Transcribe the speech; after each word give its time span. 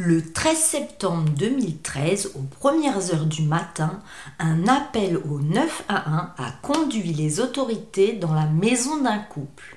Le 0.00 0.22
13 0.22 0.56
septembre 0.56 1.28
2013, 1.36 2.34
aux 2.36 2.46
premières 2.60 3.12
heures 3.12 3.26
du 3.26 3.42
matin, 3.42 3.98
un 4.38 4.68
appel 4.68 5.16
au 5.16 5.40
911 5.40 5.88
a 5.88 6.52
conduit 6.62 7.12
les 7.12 7.40
autorités 7.40 8.12
dans 8.12 8.32
la 8.32 8.46
maison 8.46 9.02
d'un 9.02 9.18
couple. 9.18 9.76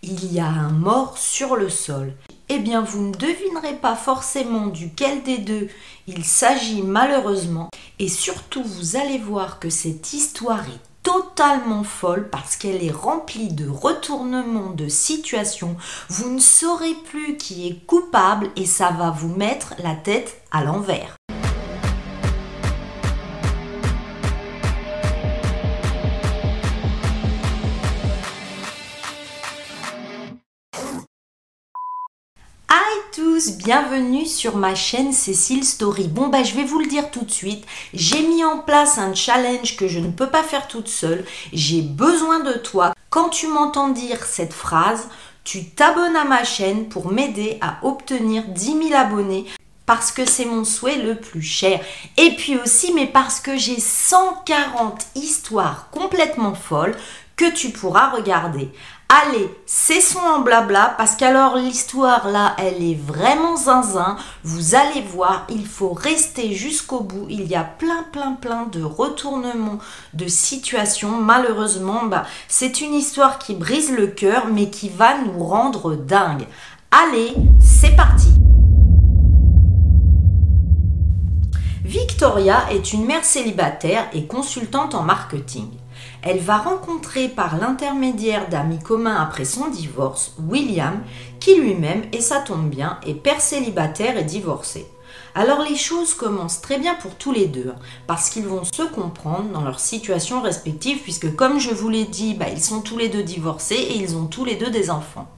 Il 0.00 0.32
y 0.32 0.40
a 0.40 0.46
un 0.46 0.70
mort 0.70 1.18
sur 1.18 1.54
le 1.54 1.68
sol. 1.68 2.14
Eh 2.48 2.60
bien, 2.60 2.80
vous 2.80 3.08
ne 3.08 3.12
devinerez 3.12 3.74
pas 3.74 3.94
forcément 3.94 4.68
duquel 4.68 5.22
des 5.22 5.36
deux 5.36 5.68
il 6.06 6.24
s'agit 6.24 6.80
malheureusement. 6.80 7.68
Et 7.98 8.08
surtout, 8.08 8.64
vous 8.64 8.96
allez 8.96 9.18
voir 9.18 9.58
que 9.58 9.68
cette 9.68 10.14
histoire 10.14 10.64
est 10.66 10.87
totalement 11.08 11.84
folle 11.84 12.28
parce 12.28 12.56
qu'elle 12.56 12.84
est 12.84 12.92
remplie 12.92 13.50
de 13.54 13.66
retournements 13.66 14.68
de 14.68 14.88
situation. 14.88 15.74
Vous 16.10 16.28
ne 16.28 16.38
saurez 16.38 16.92
plus 16.92 17.38
qui 17.38 17.66
est 17.66 17.86
coupable 17.86 18.50
et 18.56 18.66
ça 18.66 18.90
va 18.90 19.10
vous 19.10 19.34
mettre 19.34 19.72
la 19.82 19.94
tête 19.94 20.42
à 20.50 20.62
l'envers. 20.62 21.17
Bienvenue 33.46 34.26
sur 34.26 34.56
ma 34.56 34.74
chaîne 34.74 35.12
Cécile 35.12 35.62
Story. 35.62 36.08
Bon 36.08 36.26
bah 36.26 36.42
je 36.42 36.56
vais 36.56 36.64
vous 36.64 36.80
le 36.80 36.88
dire 36.88 37.08
tout 37.12 37.24
de 37.24 37.30
suite, 37.30 37.64
j'ai 37.94 38.26
mis 38.26 38.44
en 38.44 38.58
place 38.58 38.98
un 38.98 39.14
challenge 39.14 39.76
que 39.76 39.86
je 39.86 40.00
ne 40.00 40.10
peux 40.10 40.26
pas 40.26 40.42
faire 40.42 40.66
toute 40.66 40.88
seule. 40.88 41.24
J'ai 41.52 41.82
besoin 41.82 42.40
de 42.40 42.54
toi. 42.54 42.94
Quand 43.10 43.28
tu 43.28 43.46
m'entends 43.46 43.90
dire 43.90 44.24
cette 44.24 44.52
phrase, 44.52 45.06
tu 45.44 45.66
t'abonnes 45.66 46.16
à 46.16 46.24
ma 46.24 46.42
chaîne 46.42 46.88
pour 46.88 47.12
m'aider 47.12 47.58
à 47.60 47.78
obtenir 47.82 48.42
10 48.48 48.88
000 48.88 48.94
abonnés 48.94 49.46
parce 49.86 50.10
que 50.10 50.24
c'est 50.24 50.44
mon 50.44 50.64
souhait 50.64 50.96
le 50.96 51.14
plus 51.14 51.42
cher. 51.42 51.80
Et 52.16 52.34
puis 52.34 52.56
aussi, 52.56 52.92
mais 52.92 53.06
parce 53.06 53.38
que 53.38 53.56
j'ai 53.56 53.78
140 53.78 55.06
histoires 55.14 55.90
complètement 55.92 56.54
folles 56.54 56.96
que 57.36 57.50
tu 57.52 57.70
pourras 57.70 58.10
regarder. 58.10 58.68
Allez, 59.10 59.48
cessons 59.64 60.18
en 60.18 60.40
blabla 60.40 60.94
parce 60.98 61.16
qu'alors 61.16 61.56
l'histoire 61.56 62.28
là, 62.28 62.54
elle 62.58 62.82
est 62.82 62.94
vraiment 62.94 63.56
zinzin. 63.56 64.18
Vous 64.44 64.74
allez 64.74 65.00
voir, 65.00 65.46
il 65.48 65.66
faut 65.66 65.94
rester 65.94 66.52
jusqu'au 66.52 67.00
bout. 67.00 67.26
Il 67.30 67.46
y 67.46 67.54
a 67.54 67.64
plein, 67.64 68.02
plein, 68.12 68.32
plein 68.32 68.66
de 68.66 68.82
retournements 68.82 69.78
de 70.12 70.28
situations. 70.28 71.16
Malheureusement, 71.22 72.04
bah, 72.04 72.26
c'est 72.48 72.82
une 72.82 72.92
histoire 72.92 73.38
qui 73.38 73.54
brise 73.54 73.90
le 73.96 74.08
cœur 74.08 74.48
mais 74.52 74.68
qui 74.68 74.90
va 74.90 75.16
nous 75.16 75.42
rendre 75.42 75.96
dingue. 75.96 76.46
Allez, 76.90 77.34
c'est 77.62 77.96
parti. 77.96 78.28
Victoria 81.82 82.66
est 82.70 82.92
une 82.92 83.06
mère 83.06 83.24
célibataire 83.24 84.06
et 84.12 84.26
consultante 84.26 84.94
en 84.94 85.02
marketing 85.02 85.70
elle 86.22 86.40
va 86.40 86.58
rencontrer 86.58 87.28
par 87.28 87.58
l'intermédiaire 87.58 88.48
d'amis 88.48 88.78
communs 88.78 89.16
après 89.16 89.44
son 89.44 89.68
divorce 89.68 90.34
William, 90.48 91.00
qui 91.40 91.54
lui-même, 91.56 92.02
et 92.12 92.20
ça 92.20 92.40
tombe 92.40 92.68
bien, 92.68 92.98
est 93.06 93.14
père 93.14 93.40
célibataire 93.40 94.16
et 94.18 94.24
divorcé. 94.24 94.86
Alors 95.34 95.62
les 95.62 95.76
choses 95.76 96.14
commencent 96.14 96.60
très 96.60 96.78
bien 96.78 96.94
pour 96.94 97.14
tous 97.14 97.32
les 97.32 97.46
deux, 97.46 97.72
parce 98.06 98.30
qu'ils 98.30 98.46
vont 98.46 98.64
se 98.64 98.82
comprendre 98.82 99.50
dans 99.50 99.62
leur 99.62 99.78
situation 99.78 100.42
respective, 100.42 100.98
puisque 101.02 101.34
comme 101.36 101.60
je 101.60 101.70
vous 101.70 101.88
l'ai 101.88 102.04
dit, 102.04 102.34
bah, 102.34 102.46
ils 102.50 102.62
sont 102.62 102.80
tous 102.80 102.98
les 102.98 103.08
deux 103.08 103.22
divorcés 103.22 103.74
et 103.74 103.96
ils 103.98 104.16
ont 104.16 104.26
tous 104.26 104.44
les 104.44 104.56
deux 104.56 104.70
des 104.70 104.90
enfants. 104.90 105.28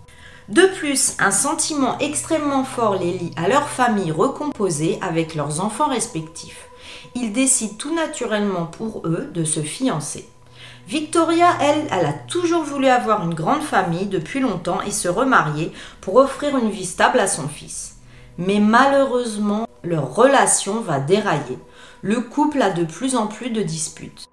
De 0.49 0.67
plus, 0.67 1.15
un 1.21 1.31
sentiment 1.31 1.97
extrêmement 1.99 2.65
fort 2.65 2.97
les 2.97 3.13
lie 3.13 3.33
à 3.37 3.47
leur 3.47 3.69
famille 3.69 4.11
recomposée 4.11 4.99
avec 5.01 5.37
leurs 5.37 5.61
enfants 5.61 5.89
respectifs. 5.89 6.69
Ils 7.15 7.33
décident 7.33 7.75
tout 7.79 7.95
naturellement 7.95 8.67
pour 8.67 9.03
eux 9.07 9.31
de 9.33 9.45
se 9.45 9.61
fiancer. 9.61 10.29
Victoria, 10.89 11.57
elle, 11.61 11.87
elle 11.91 12.07
a 12.07 12.13
toujours 12.13 12.65
voulu 12.65 12.89
avoir 12.89 13.25
une 13.25 13.35
grande 13.35 13.63
famille 13.63 14.07
depuis 14.07 14.41
longtemps 14.41 14.81
et 14.83 14.91
se 14.91 15.09
remarier 15.09 15.73
pour 16.01 16.17
offrir 16.17 16.57
une 16.57 16.71
vie 16.71 16.87
stable 16.87 17.21
à 17.21 17.29
son 17.29 17.49
fils. 17.49 17.99
Mais 18.39 18.59
malheureusement, 18.59 19.67
leur 19.83 20.15
relation 20.15 20.81
va 20.81 20.99
dérailler. 20.99 21.59
Le 22.03 22.21
couple 22.21 22.63
a 22.63 22.71
de 22.71 22.85
plus 22.85 23.15
en 23.17 23.27
plus 23.27 23.51
de 23.51 23.63
disputes. 23.63 24.27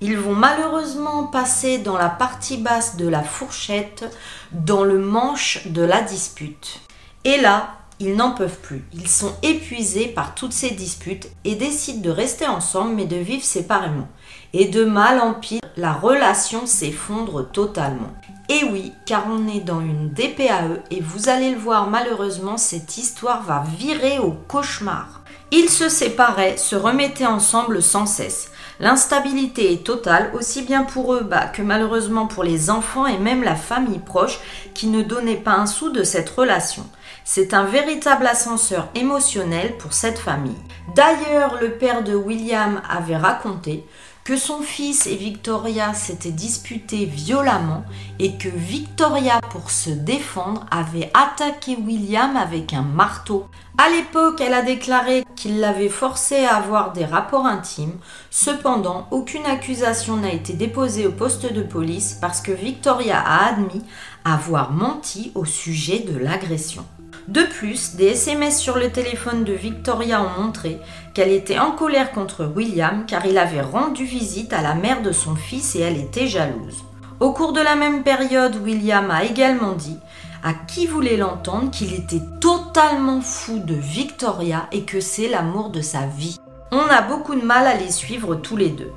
Ils 0.00 0.16
vont 0.16 0.34
malheureusement 0.34 1.24
passer 1.24 1.78
dans 1.78 1.98
la 1.98 2.08
partie 2.08 2.56
basse 2.56 2.96
de 2.96 3.08
la 3.08 3.22
fourchette, 3.22 4.04
dans 4.52 4.84
le 4.84 4.98
manche 4.98 5.66
de 5.66 5.82
la 5.82 6.02
dispute. 6.02 6.80
Et 7.24 7.36
là, 7.38 7.74
ils 7.98 8.14
n'en 8.14 8.30
peuvent 8.30 8.60
plus. 8.60 8.84
Ils 8.92 9.08
sont 9.08 9.34
épuisés 9.42 10.06
par 10.06 10.36
toutes 10.36 10.52
ces 10.52 10.70
disputes 10.70 11.28
et 11.44 11.56
décident 11.56 12.00
de 12.00 12.10
rester 12.10 12.46
ensemble 12.46 12.94
mais 12.94 13.06
de 13.06 13.16
vivre 13.16 13.42
séparément. 13.42 14.08
Et 14.54 14.66
de 14.66 14.84
mal 14.84 15.20
en 15.20 15.34
pire, 15.34 15.60
la 15.76 15.92
relation 15.92 16.64
s'effondre 16.66 17.50
totalement. 17.50 18.12
Et 18.48 18.64
oui, 18.64 18.94
car 19.04 19.24
on 19.30 19.46
est 19.46 19.60
dans 19.60 19.80
une 19.80 20.08
DPAE 20.08 20.80
et 20.90 21.02
vous 21.02 21.28
allez 21.28 21.50
le 21.50 21.58
voir 21.58 21.90
malheureusement, 21.90 22.56
cette 22.56 22.96
histoire 22.96 23.42
va 23.42 23.62
virer 23.76 24.18
au 24.18 24.30
cauchemar. 24.30 25.20
Ils 25.50 25.68
se 25.68 25.90
séparaient, 25.90 26.56
se 26.56 26.76
remettaient 26.76 27.26
ensemble 27.26 27.82
sans 27.82 28.06
cesse. 28.06 28.50
L'instabilité 28.80 29.72
est 29.72 29.84
totale, 29.84 30.30
aussi 30.34 30.62
bien 30.62 30.84
pour 30.84 31.12
eux 31.14 31.22
bah, 31.22 31.46
que 31.46 31.62
malheureusement 31.62 32.26
pour 32.26 32.44
les 32.44 32.70
enfants 32.70 33.06
et 33.06 33.18
même 33.18 33.42
la 33.42 33.56
famille 33.56 33.98
proche 33.98 34.40
qui 34.72 34.86
ne 34.86 35.02
donnait 35.02 35.36
pas 35.36 35.54
un 35.54 35.66
sou 35.66 35.90
de 35.90 36.02
cette 36.02 36.30
relation. 36.30 36.86
C'est 37.24 37.52
un 37.52 37.64
véritable 37.64 38.26
ascenseur 38.26 38.88
émotionnel 38.94 39.76
pour 39.76 39.92
cette 39.92 40.18
famille. 40.18 40.56
D'ailleurs, 40.94 41.58
le 41.60 41.72
père 41.72 42.02
de 42.02 42.14
William 42.14 42.80
avait 42.88 43.16
raconté 43.16 43.84
que 44.28 44.36
son 44.36 44.60
fils 44.60 45.06
et 45.06 45.16
Victoria 45.16 45.94
s'étaient 45.94 46.30
disputés 46.30 47.06
violemment 47.06 47.82
et 48.18 48.36
que 48.36 48.50
Victoria, 48.50 49.40
pour 49.48 49.70
se 49.70 49.88
défendre, 49.88 50.66
avait 50.70 51.10
attaqué 51.14 51.78
William 51.82 52.36
avec 52.36 52.74
un 52.74 52.82
marteau. 52.82 53.48
À 53.78 53.88
l'époque, 53.88 54.42
elle 54.42 54.52
a 54.52 54.60
déclaré 54.60 55.24
qu'il 55.34 55.60
l'avait 55.60 55.88
forcé 55.88 56.44
à 56.44 56.56
avoir 56.56 56.92
des 56.92 57.06
rapports 57.06 57.46
intimes. 57.46 57.96
Cependant, 58.30 59.08
aucune 59.12 59.46
accusation 59.46 60.18
n'a 60.18 60.34
été 60.34 60.52
déposée 60.52 61.06
au 61.06 61.12
poste 61.12 61.50
de 61.50 61.62
police 61.62 62.18
parce 62.20 62.42
que 62.42 62.52
Victoria 62.52 63.18
a 63.18 63.46
admis 63.46 63.82
avoir 64.26 64.72
menti 64.72 65.32
au 65.36 65.46
sujet 65.46 66.00
de 66.00 66.18
l'agression. 66.18 66.84
De 67.28 67.42
plus, 67.42 67.94
des 67.94 68.06
SMS 68.06 68.58
sur 68.58 68.78
le 68.78 68.90
téléphone 68.90 69.44
de 69.44 69.52
Victoria 69.52 70.22
ont 70.22 70.40
montré 70.40 70.80
qu'elle 71.12 71.30
était 71.30 71.58
en 71.58 71.72
colère 71.72 72.12
contre 72.12 72.46
William 72.46 73.04
car 73.06 73.26
il 73.26 73.36
avait 73.36 73.60
rendu 73.60 74.04
visite 74.04 74.54
à 74.54 74.62
la 74.62 74.74
mère 74.74 75.02
de 75.02 75.12
son 75.12 75.36
fils 75.36 75.76
et 75.76 75.80
elle 75.80 75.98
était 75.98 76.26
jalouse. 76.26 76.84
Au 77.20 77.32
cours 77.34 77.52
de 77.52 77.60
la 77.60 77.76
même 77.76 78.02
période, 78.02 78.56
William 78.64 79.10
a 79.10 79.24
également 79.24 79.74
dit 79.74 79.98
à 80.42 80.54
qui 80.54 80.86
voulait 80.86 81.18
l'entendre 81.18 81.70
qu'il 81.70 81.92
était 81.92 82.22
totalement 82.40 83.20
fou 83.20 83.58
de 83.58 83.74
Victoria 83.74 84.66
et 84.72 84.84
que 84.84 85.00
c'est 85.00 85.28
l'amour 85.28 85.68
de 85.68 85.82
sa 85.82 86.06
vie. 86.06 86.38
On 86.72 86.86
a 86.88 87.02
beaucoup 87.02 87.34
de 87.34 87.44
mal 87.44 87.66
à 87.66 87.74
les 87.74 87.90
suivre 87.90 88.36
tous 88.36 88.56
les 88.56 88.70
deux. 88.70 88.92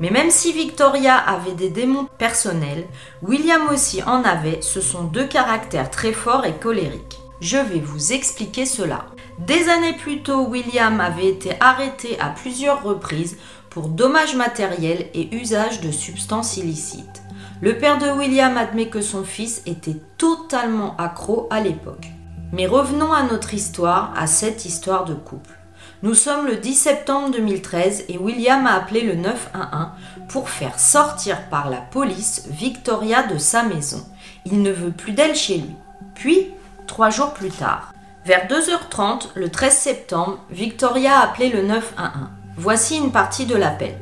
Mais 0.00 0.10
même 0.10 0.32
si 0.32 0.52
Victoria 0.52 1.14
avait 1.14 1.54
des 1.54 1.70
démons 1.70 2.08
personnels, 2.18 2.88
William 3.22 3.68
aussi 3.72 4.02
en 4.02 4.24
avait, 4.24 4.60
ce 4.60 4.80
sont 4.80 5.04
deux 5.04 5.28
caractères 5.28 5.92
très 5.92 6.12
forts 6.12 6.44
et 6.44 6.54
colériques. 6.54 7.20
Je 7.40 7.58
vais 7.58 7.80
vous 7.80 8.12
expliquer 8.12 8.64
cela. 8.64 9.06
Des 9.38 9.68
années 9.68 9.92
plus 9.92 10.22
tôt, 10.22 10.46
William 10.46 11.00
avait 11.00 11.28
été 11.28 11.50
arrêté 11.60 12.18
à 12.18 12.30
plusieurs 12.30 12.82
reprises 12.82 13.36
pour 13.68 13.88
dommages 13.88 14.34
matériels 14.34 15.08
et 15.12 15.36
usage 15.36 15.82
de 15.82 15.90
substances 15.90 16.56
illicites. 16.56 17.22
Le 17.60 17.76
père 17.76 17.98
de 17.98 18.10
William 18.10 18.56
admet 18.56 18.88
que 18.88 19.02
son 19.02 19.22
fils 19.22 19.62
était 19.66 20.00
totalement 20.16 20.96
accro 20.96 21.46
à 21.50 21.60
l'époque. 21.60 22.06
Mais 22.52 22.66
revenons 22.66 23.12
à 23.12 23.24
notre 23.24 23.52
histoire, 23.52 24.14
à 24.16 24.26
cette 24.26 24.64
histoire 24.64 25.04
de 25.04 25.14
couple. 25.14 25.58
Nous 26.02 26.14
sommes 26.14 26.46
le 26.46 26.56
10 26.56 26.74
septembre 26.74 27.32
2013 27.32 28.04
et 28.08 28.16
William 28.16 28.66
a 28.66 28.76
appelé 28.76 29.02
le 29.02 29.14
911 29.14 29.88
pour 30.28 30.48
faire 30.48 30.78
sortir 30.78 31.48
par 31.50 31.68
la 31.68 31.78
police 31.82 32.46
Victoria 32.50 33.24
de 33.24 33.36
sa 33.36 33.62
maison. 33.62 34.02
Il 34.46 34.62
ne 34.62 34.70
veut 34.70 34.90
plus 34.90 35.12
d'elle 35.12 35.34
chez 35.34 35.58
lui. 35.58 35.74
Puis, 36.14 36.48
trois 36.86 37.10
jours 37.10 37.34
plus 37.34 37.50
tard. 37.50 37.92
Vers 38.24 38.48
2h30, 38.48 39.28
le 39.34 39.50
13 39.50 39.76
septembre, 39.76 40.38
Victoria 40.50 41.18
a 41.18 41.24
appelé 41.24 41.48
le 41.48 41.62
911. 41.62 42.28
Voici 42.56 42.96
une 42.96 43.12
partie 43.12 43.46
de 43.46 43.54
l'appel. 43.54 43.98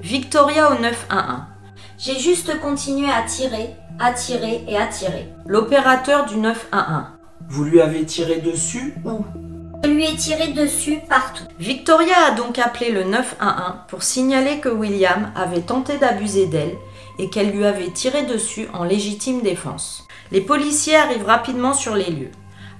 Victoria 0.00 0.70
au 0.72 0.80
911. 0.80 1.40
J'ai 1.98 2.18
juste 2.18 2.60
continué 2.60 3.10
à 3.10 3.22
tirer, 3.22 3.70
à 3.98 4.12
tirer 4.12 4.64
et 4.68 4.76
à 4.76 4.86
tirer. 4.86 5.28
L'opérateur 5.46 6.26
du 6.26 6.36
911. 6.36 7.04
Vous 7.48 7.64
lui 7.64 7.80
avez 7.80 8.04
tiré 8.04 8.40
dessus 8.40 8.94
Où 9.04 9.24
Je 9.84 9.90
lui 9.90 10.06
ai 10.06 10.16
tiré 10.16 10.48
dessus 10.52 11.00
partout. 11.08 11.44
Victoria 11.58 12.14
a 12.28 12.30
donc 12.30 12.58
appelé 12.58 12.90
le 12.90 13.04
911 13.04 13.80
pour 13.88 14.02
signaler 14.02 14.60
que 14.60 14.68
William 14.68 15.30
avait 15.34 15.62
tenté 15.62 15.98
d'abuser 15.98 16.46
d'elle 16.46 16.76
et 17.18 17.28
qu'elle 17.30 17.50
lui 17.50 17.66
avait 17.66 17.90
tiré 17.90 18.22
dessus 18.22 18.68
en 18.72 18.84
légitime 18.84 19.42
défense. 19.42 20.07
Les 20.30 20.40
policiers 20.40 20.96
arrivent 20.96 21.26
rapidement 21.26 21.72
sur 21.72 21.94
les 21.94 22.10
lieux. 22.10 22.30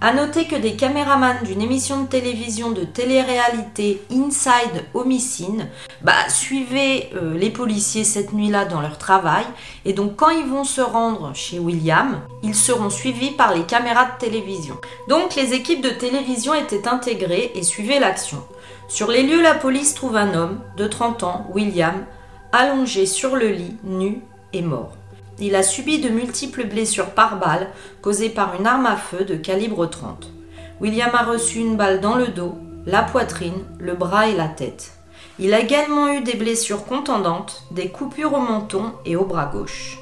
À 0.01 0.13
noter 0.13 0.47
que 0.47 0.55
des 0.55 0.77
caméramans 0.77 1.43
d'une 1.43 1.61
émission 1.61 2.03
de 2.03 2.07
télévision 2.07 2.71
de 2.71 2.85
télé-réalité 2.85 4.01
Inside 4.13 4.85
Homicide 4.95 5.67
bah, 6.03 6.29
suivaient 6.29 7.11
euh, 7.17 7.37
les 7.37 7.51
policiers 7.51 8.05
cette 8.05 8.33
nuit-là 8.33 8.65
dans 8.65 8.81
leur 8.81 8.97
travail 8.97 9.45
et 9.85 9.93
donc 9.95 10.15
quand 10.15 10.29
ils 10.29 10.47
vont 10.47 10.63
se 10.63 10.81
rendre 10.81 11.35
chez 11.35 11.59
William, 11.59 12.21
ils 12.45 12.55
seront 12.55 12.91
suivis 12.91 13.33
par 13.33 13.53
les 13.53 13.65
caméras 13.65 14.05
de 14.05 14.25
télévision. 14.25 14.77
Donc 15.09 15.35
les 15.35 15.53
équipes 15.53 15.83
de 15.83 15.91
télévision 15.91 16.55
étaient 16.55 16.87
intégrées 16.87 17.51
et 17.57 17.65
suivaient 17.65 17.99
l'action. 17.99 18.45
Sur 18.87 19.11
les 19.11 19.25
lieux, 19.25 19.43
la 19.43 19.55
police 19.55 19.95
trouve 19.95 20.17
un 20.17 20.33
homme 20.33 20.61
de 20.77 20.87
30 20.87 21.25
ans, 21.25 21.47
William, 21.53 22.07
allongé 22.53 23.05
sur 23.05 23.35
le 23.35 23.49
lit, 23.49 23.77
nu 23.83 24.23
et 24.53 24.63
mort. 24.63 24.93
Il 25.41 25.55
a 25.55 25.63
subi 25.63 26.01
de 26.01 26.09
multiples 26.09 26.67
blessures 26.67 27.11
par 27.11 27.39
balle 27.39 27.69
causées 28.03 28.29
par 28.29 28.59
une 28.59 28.67
arme 28.67 28.87
à 28.87 28.97
feu 28.97 29.25
de 29.25 29.37
calibre 29.37 29.87
30. 29.87 30.29
William 30.81 31.15
a 31.15 31.23
reçu 31.23 31.61
une 31.61 31.77
balle 31.77 32.01
dans 32.01 32.17
le 32.17 32.27
dos, 32.27 32.57
la 32.87 33.03
poitrine, 33.03 33.65
le 33.79 33.95
bras 33.95 34.27
et 34.27 34.35
la 34.35 34.49
tête. 34.49 34.93
Il 35.39 35.55
a 35.55 35.61
également 35.61 36.09
eu 36.09 36.23
des 36.23 36.35
blessures 36.35 36.85
contendantes, 36.85 37.63
des 37.71 37.89
coupures 37.89 38.35
au 38.35 38.41
menton 38.41 38.93
et 39.05 39.15
au 39.15 39.25
bras 39.25 39.47
gauche. 39.47 40.01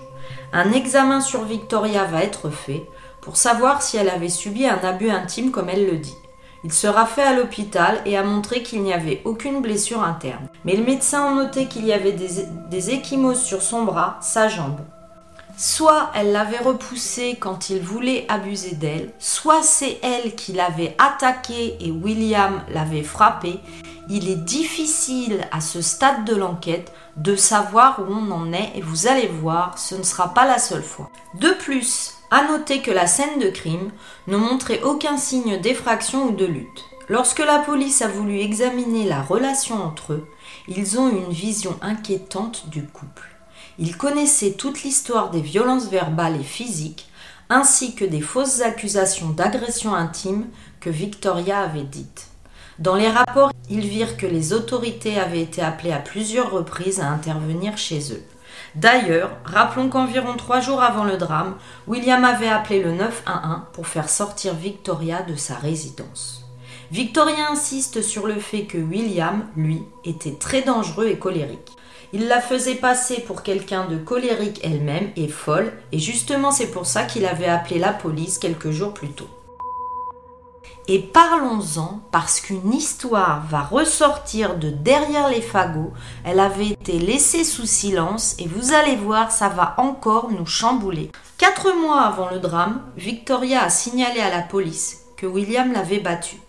Un 0.54 0.72
examen 0.72 1.20
sur 1.20 1.44
Victoria 1.44 2.04
va 2.04 2.22
être 2.22 2.48
fait 2.48 2.84
pour 3.20 3.36
savoir 3.36 3.82
si 3.82 3.98
elle 3.98 4.08
avait 4.08 4.30
subi 4.30 4.66
un 4.66 4.78
abus 4.78 5.10
intime 5.10 5.50
comme 5.50 5.68
elle 5.68 5.86
le 5.86 5.98
dit. 5.98 6.16
Il 6.64 6.72
sera 6.72 7.04
fait 7.04 7.22
à 7.22 7.34
l'hôpital 7.34 8.00
et 8.06 8.16
a 8.16 8.22
montré 8.22 8.62
qu'il 8.62 8.82
n'y 8.82 8.94
avait 8.94 9.20
aucune 9.26 9.60
blessure 9.60 10.02
interne. 10.02 10.48
Mais 10.64 10.76
le 10.76 10.84
médecin 10.84 11.26
a 11.26 11.34
noté 11.34 11.66
qu'il 11.66 11.84
y 11.84 11.92
avait 11.92 12.12
des, 12.12 12.46
des 12.70 12.90
échymoses 12.90 13.42
sur 13.42 13.60
son 13.60 13.84
bras, 13.84 14.16
sa 14.22 14.48
jambe, 14.48 14.80
Soit 15.58 16.10
elle 16.14 16.32
l'avait 16.32 16.58
repoussé 16.58 17.38
quand 17.40 17.70
il 17.70 17.80
voulait 17.80 18.26
abuser 18.28 18.74
d'elle, 18.74 19.14
soit 19.18 19.62
c'est 19.62 19.98
elle 20.02 20.34
qui 20.34 20.52
l'avait 20.52 20.94
attaqué 20.98 21.78
et 21.80 21.90
William 21.90 22.62
l'avait 22.68 23.02
frappé. 23.02 23.58
Il 24.10 24.28
est 24.28 24.44
difficile 24.44 25.40
à 25.52 25.62
ce 25.62 25.80
stade 25.80 26.26
de 26.26 26.36
l'enquête 26.36 26.92
de 27.16 27.36
savoir 27.36 28.00
où 28.00 28.12
on 28.12 28.30
en 28.32 28.52
est 28.52 28.72
et 28.74 28.82
vous 28.82 29.06
allez 29.06 29.28
voir, 29.28 29.78
ce 29.78 29.94
ne 29.94 30.02
sera 30.02 30.34
pas 30.34 30.46
la 30.46 30.58
seule 30.58 30.82
fois. 30.82 31.10
De 31.40 31.48
plus, 31.52 32.12
à 32.30 32.46
noter 32.48 32.82
que 32.82 32.90
la 32.90 33.06
scène 33.06 33.38
de 33.38 33.48
crime 33.48 33.92
ne 34.26 34.36
montrait 34.36 34.82
aucun 34.82 35.16
signe 35.16 35.58
d'effraction 35.58 36.26
ou 36.26 36.32
de 36.32 36.44
lutte. 36.44 36.84
Lorsque 37.08 37.38
la 37.38 37.60
police 37.60 38.02
a 38.02 38.08
voulu 38.08 38.40
examiner 38.40 39.06
la 39.06 39.22
relation 39.22 39.82
entre 39.82 40.12
eux, 40.12 40.28
ils 40.68 40.98
ont 40.98 41.08
une 41.08 41.32
vision 41.32 41.78
inquiétante 41.80 42.68
du 42.68 42.84
couple. 42.86 43.35
Il 43.78 43.96
connaissait 43.98 44.52
toute 44.52 44.82
l'histoire 44.84 45.30
des 45.30 45.42
violences 45.42 45.88
verbales 45.88 46.40
et 46.40 46.44
physiques, 46.44 47.08
ainsi 47.50 47.94
que 47.94 48.06
des 48.06 48.22
fausses 48.22 48.62
accusations 48.62 49.28
d'agression 49.28 49.94
intime 49.94 50.46
que 50.80 50.88
Victoria 50.88 51.60
avait 51.60 51.82
dites. 51.82 52.28
Dans 52.78 52.94
les 52.94 53.08
rapports, 53.08 53.52
ils 53.68 53.86
virent 53.86 54.16
que 54.16 54.26
les 54.26 54.52
autorités 54.52 55.18
avaient 55.18 55.42
été 55.42 55.60
appelées 55.60 55.92
à 55.92 55.98
plusieurs 55.98 56.50
reprises 56.50 57.00
à 57.00 57.08
intervenir 57.08 57.76
chez 57.76 58.12
eux. 58.12 58.22
D'ailleurs, 58.74 59.30
rappelons 59.44 59.88
qu'environ 59.90 60.36
trois 60.36 60.60
jours 60.60 60.82
avant 60.82 61.04
le 61.04 61.18
drame, 61.18 61.56
William 61.86 62.24
avait 62.24 62.48
appelé 62.48 62.82
le 62.82 62.92
911 62.92 63.60
pour 63.72 63.86
faire 63.86 64.08
sortir 64.08 64.54
Victoria 64.54 65.22
de 65.22 65.36
sa 65.36 65.54
résidence. 65.54 66.45
Victoria 66.92 67.50
insiste 67.50 68.00
sur 68.00 68.26
le 68.26 68.38
fait 68.38 68.64
que 68.64 68.78
William, 68.78 69.46
lui, 69.56 69.82
était 70.04 70.34
très 70.34 70.62
dangereux 70.62 71.08
et 71.08 71.18
colérique. 71.18 71.72
Il 72.12 72.28
la 72.28 72.40
faisait 72.40 72.76
passer 72.76 73.20
pour 73.20 73.42
quelqu'un 73.42 73.86
de 73.86 73.96
colérique 73.96 74.60
elle-même 74.62 75.10
et 75.16 75.26
folle, 75.26 75.72
et 75.90 75.98
justement 75.98 76.52
c'est 76.52 76.70
pour 76.70 76.86
ça 76.86 77.02
qu'il 77.02 77.26
avait 77.26 77.48
appelé 77.48 77.80
la 77.80 77.92
police 77.92 78.38
quelques 78.38 78.70
jours 78.70 78.94
plus 78.94 79.10
tôt. 79.10 79.28
Et 80.88 81.00
parlons-en 81.00 82.00
parce 82.12 82.40
qu'une 82.40 82.72
histoire 82.72 83.44
va 83.50 83.62
ressortir 83.62 84.56
de 84.56 84.70
derrière 84.70 85.28
les 85.28 85.40
fagots. 85.40 85.92
Elle 86.24 86.38
avait 86.38 86.68
été 86.68 87.00
laissée 87.00 87.42
sous 87.42 87.66
silence 87.66 88.36
et 88.38 88.46
vous 88.46 88.72
allez 88.72 88.94
voir, 88.94 89.32
ça 89.32 89.48
va 89.48 89.74
encore 89.78 90.30
nous 90.30 90.46
chambouler. 90.46 91.10
Quatre 91.38 91.74
mois 91.74 92.02
avant 92.02 92.30
le 92.30 92.38
drame, 92.38 92.82
Victoria 92.96 93.64
a 93.64 93.68
signalé 93.68 94.20
à 94.20 94.30
la 94.30 94.42
police 94.42 95.00
que 95.16 95.26
William 95.26 95.72
l'avait 95.72 95.98
battue. 95.98 96.40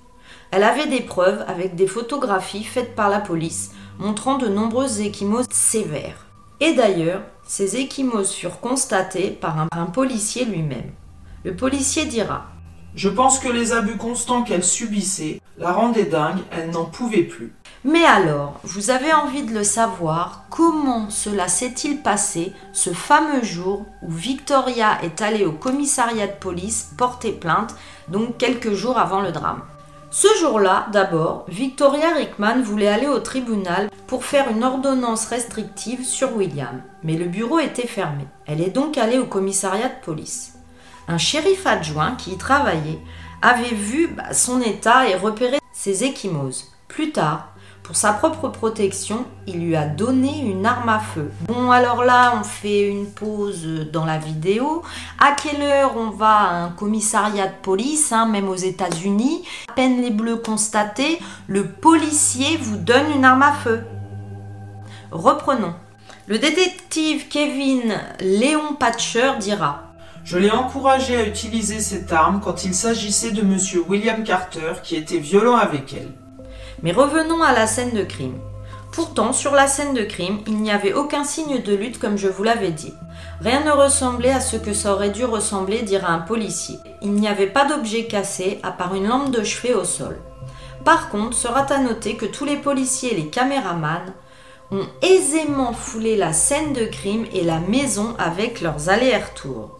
Elle 0.58 0.64
avait 0.64 0.88
des 0.88 1.02
preuves 1.02 1.46
avec 1.48 1.76
des 1.76 1.86
photographies 1.86 2.64
faites 2.64 2.96
par 2.96 3.10
la 3.10 3.20
police 3.20 3.74
montrant 4.00 4.40
de 4.40 4.48
nombreuses 4.48 5.02
échymoses 5.02 5.46
sévères. 5.52 6.26
Et 6.60 6.74
d'ailleurs, 6.74 7.22
ces 7.46 7.76
échymoses 7.76 8.32
furent 8.32 8.60
constatées 8.60 9.30
par 9.30 9.68
un, 9.72 9.86
policier 9.86 10.46
lui-même. 10.46 10.90
Le 11.44 11.56
policier 11.56 12.06
dira 12.06 12.48
Je 12.96 13.08
pense 13.08 13.38
que 13.38 13.50
les 13.50 13.72
abus 13.72 13.98
constants 13.98 14.42
qu'elle 14.42 14.64
subissait 14.64 15.40
la 15.60 15.74
rendaient 15.74 16.06
dingue, 16.06 16.40
elle 16.50 16.72
n'en 16.72 16.86
pouvait 16.86 17.22
plus. 17.22 17.54
Mais 17.84 18.06
alors, 18.06 18.60
vous 18.64 18.90
avez 18.90 19.14
envie 19.14 19.44
de 19.44 19.54
le 19.54 19.64
savoir, 19.64 20.46
comment 20.50 21.12
cela 21.12 21.50
s'est-il 21.50 22.02
passé 22.02 22.52
ce 22.74 22.90
fameux 22.90 23.44
jour 23.44 23.86
où 24.02 24.10
Victoria 24.10 24.98
est 25.04 25.22
allée 25.22 25.46
au 25.46 25.52
commissariat 25.52 26.26
de 26.26 26.40
police 26.40 26.94
porter 26.98 27.34
plainte, 27.34 27.76
donc 28.08 28.40
quelques 28.40 28.74
jours 28.74 28.98
avant 28.98 29.22
le 29.22 29.32
drame? 29.32 29.62
Ce 30.10 30.28
jour-là, 30.40 30.88
d'abord, 30.94 31.46
Victoria 31.50 32.14
Rickman 32.14 32.62
voulait 32.62 32.88
aller 32.88 33.08
au 33.08 33.20
tribunal 33.20 33.90
pour 34.08 34.24
faire 34.24 34.50
une 34.50 34.64
ordonnance 34.64 35.26
restrictive 35.26 36.06
sur 36.06 36.36
William, 36.36 36.82
mais 37.04 37.18
le 37.18 37.26
bureau 37.26 37.60
était 37.60 37.88
fermé. 37.88 38.26
Elle 38.46 38.62
est 38.62 38.70
donc 38.70 38.98
allée 38.98 39.18
au 39.18 39.26
commissariat 39.26 39.90
de 39.90 40.06
police. 40.06 40.54
Un 41.10 41.18
shérif 41.18 41.68
adjoint 41.68 42.16
qui 42.16 42.32
y 42.32 42.38
travaillait 42.38 43.00
avait 43.42 43.76
vu 43.76 44.08
bah, 44.08 44.34
son 44.34 44.62
état 44.62 45.10
et 45.10 45.16
repéré 45.16 45.60
ses 45.74 46.06
échymoses. 46.06 46.72
Plus 46.88 47.12
tard, 47.12 47.54
pour 47.88 47.96
sa 47.96 48.12
propre 48.12 48.50
protection, 48.50 49.26
il 49.48 49.62
lui 49.62 49.78
a 49.78 49.86
donné 49.86 50.42
une 50.42 50.66
arme 50.66 50.90
à 50.90 51.00
feu. 51.00 51.32
Bon, 51.48 51.72
alors 51.72 52.04
là, 52.04 52.34
on 52.38 52.44
fait 52.44 52.90
une 52.90 53.06
pause 53.06 53.66
dans 53.94 54.04
la 54.04 54.18
vidéo. 54.18 54.84
À 55.18 55.32
quelle 55.32 55.62
heure 55.62 55.96
on 55.96 56.10
va 56.10 56.36
à 56.36 56.56
un 56.66 56.70
commissariat 56.72 57.48
de 57.48 57.56
police, 57.64 58.12
hein, 58.12 58.26
même 58.26 58.50
aux 58.50 58.56
États-Unis? 58.56 59.42
À 59.70 59.74
peine 59.74 60.02
les 60.02 60.10
bleus 60.10 60.36
constatés, 60.36 61.18
le 61.48 61.66
policier 61.66 62.58
vous 62.58 62.76
donne 62.76 63.10
une 63.16 63.24
arme 63.24 63.44
à 63.44 63.54
feu. 63.54 63.84
Reprenons. 65.12 65.74
Le 66.26 66.40
détective 66.40 67.30
Kevin 67.30 67.98
Léon 68.20 68.76
Patcher 68.78 69.32
dira 69.40 69.84
je 70.26 70.38
l'ai 70.38 70.52
encouragé 70.52 71.16
à 71.16 71.26
utiliser 71.26 71.80
cette 71.80 72.12
arme 72.12 72.42
quand 72.44 72.66
il 72.66 72.76
s'agissait 72.76 73.32
de 73.32 73.44
M. 73.44 73.58
William 73.88 74.26
Carter 74.26 74.74
qui 74.84 74.98
était 74.98 75.20
violent 75.20 75.56
avec 75.56 75.94
elle. 75.94 76.27
Mais 76.84 76.92
revenons 76.92 77.42
à 77.44 77.54
la 77.54 77.68
scène 77.68 77.94
de 77.94 78.04
crime. 78.04 78.40
Pourtant, 78.92 79.34
sur 79.34 79.54
la 79.54 79.68
scène 79.68 79.94
de 79.94 80.04
crime, 80.04 80.40
il 80.48 80.58
n'y 80.58 80.72
avait 80.72 80.94
aucun 80.94 81.24
signe 81.24 81.62
de 81.62 81.76
lutte 81.76 82.00
comme 82.00 82.18
je 82.18 82.28
vous 82.28 82.44
l'avais 82.44 82.72
dit. 82.72 82.94
Rien 83.42 83.64
ne 83.64 83.72
ressemblait 83.72 84.32
à 84.32 84.40
ce 84.40 84.58
que 84.58 84.74
ça 84.74 84.94
aurait 84.94 85.10
dû 85.10 85.26
ressembler, 85.26 85.82
dirait 85.82 86.06
un 86.08 86.20
policier. 86.20 86.78
Il 87.02 87.14
n'y 87.14 87.28
avait 87.28 87.48
pas 87.48 87.66
d'objet 87.66 88.06
cassé, 88.06 88.60
à 88.64 88.72
part 88.72 88.96
une 88.96 89.08
lampe 89.08 89.32
de 89.32 89.44
chevet 89.44 89.74
au 89.74 89.84
sol. 89.84 90.18
Par 90.84 91.10
contre, 91.10 91.36
sera 91.36 91.62
à 91.62 91.78
noter 91.80 92.16
que 92.16 92.26
tous 92.26 92.46
les 92.46 92.58
policiers 92.58 93.14
et 93.14 93.18
les 93.18 93.28
caméramans 93.28 94.14
ont 94.72 94.88
aisément 95.02 95.74
foulé 95.74 96.16
la 96.16 96.34
scène 96.34 96.74
de 96.74 96.86
crime 96.86 97.26
et 97.34 97.44
la 97.44 97.60
maison 97.60 98.16
avec 98.18 98.62
leurs 98.62 98.90
allers-retours 98.90 99.77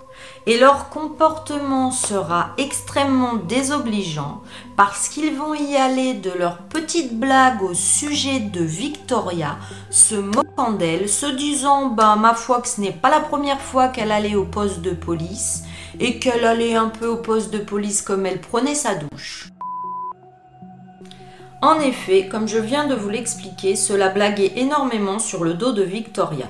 et 0.48 0.58
leur 0.58 0.90
comportement 0.90 1.92
sera 1.92 2.52
extrêmement 2.58 3.36
désobligeant 3.36 4.42
parce 4.78 5.10
qu'ils 5.10 5.36
vont 5.36 5.54
y 5.54 5.76
aller 5.76 6.14
de 6.14 6.32
leurs 6.32 6.60
petites 6.60 7.20
blagues 7.20 7.62
au 7.62 7.74
sujet 7.74 8.40
de 8.40 8.64
Victoria, 8.64 9.58
se 9.90 10.16
moquant 10.16 10.72
d'elle, 10.72 11.10
se 11.10 11.26
disant 11.26 11.88
bah 11.88 12.16
ma 12.16 12.34
foi 12.34 12.62
que 12.62 12.70
ce 12.70 12.80
n'est 12.80 12.94
pas 12.94 13.10
la 13.10 13.20
première 13.20 13.60
fois 13.60 13.90
qu'elle 13.90 14.12
allait 14.12 14.36
au 14.36 14.46
poste 14.46 14.80
de 14.80 14.92
police 14.92 15.64
et 16.00 16.18
qu'elle 16.18 16.46
allait 16.46 16.76
un 16.76 16.88
peu 16.88 17.08
au 17.08 17.18
poste 17.18 17.52
de 17.52 17.60
police 17.60 18.02
comme 18.02 18.26
elle 18.26 18.40
prenait 18.40 18.76
sa 18.76 18.96
douche. 18.96 19.50
En 21.62 21.80
effet, 21.82 22.30
comme 22.30 22.48
je 22.48 22.60
viens 22.60 22.88
de 22.88 22.96
vous 22.96 23.10
l'expliquer, 23.10 23.76
cela 23.76 24.08
blaguait 24.08 24.54
énormément 24.56 25.20
sur 25.20 25.44
le 25.44 25.56
dos 25.56 25.74
de 25.74 25.84
Victoria. 25.84 26.46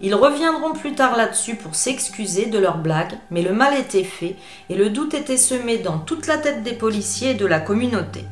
Ils 0.00 0.14
reviendront 0.14 0.72
plus 0.72 0.94
tard 0.94 1.16
là-dessus 1.16 1.56
pour 1.56 1.74
s'excuser 1.74 2.46
de 2.46 2.58
leur 2.58 2.78
blague, 2.78 3.18
mais 3.30 3.42
le 3.42 3.52
mal 3.52 3.74
était 3.76 4.04
fait 4.04 4.36
et 4.70 4.76
le 4.76 4.90
doute 4.90 5.14
était 5.14 5.36
semé 5.36 5.78
dans 5.78 5.98
toute 5.98 6.26
la 6.26 6.38
tête 6.38 6.62
des 6.62 6.74
policiers 6.74 7.30
et 7.30 7.34
de 7.34 7.46
la 7.46 7.58
communauté. 7.58 8.24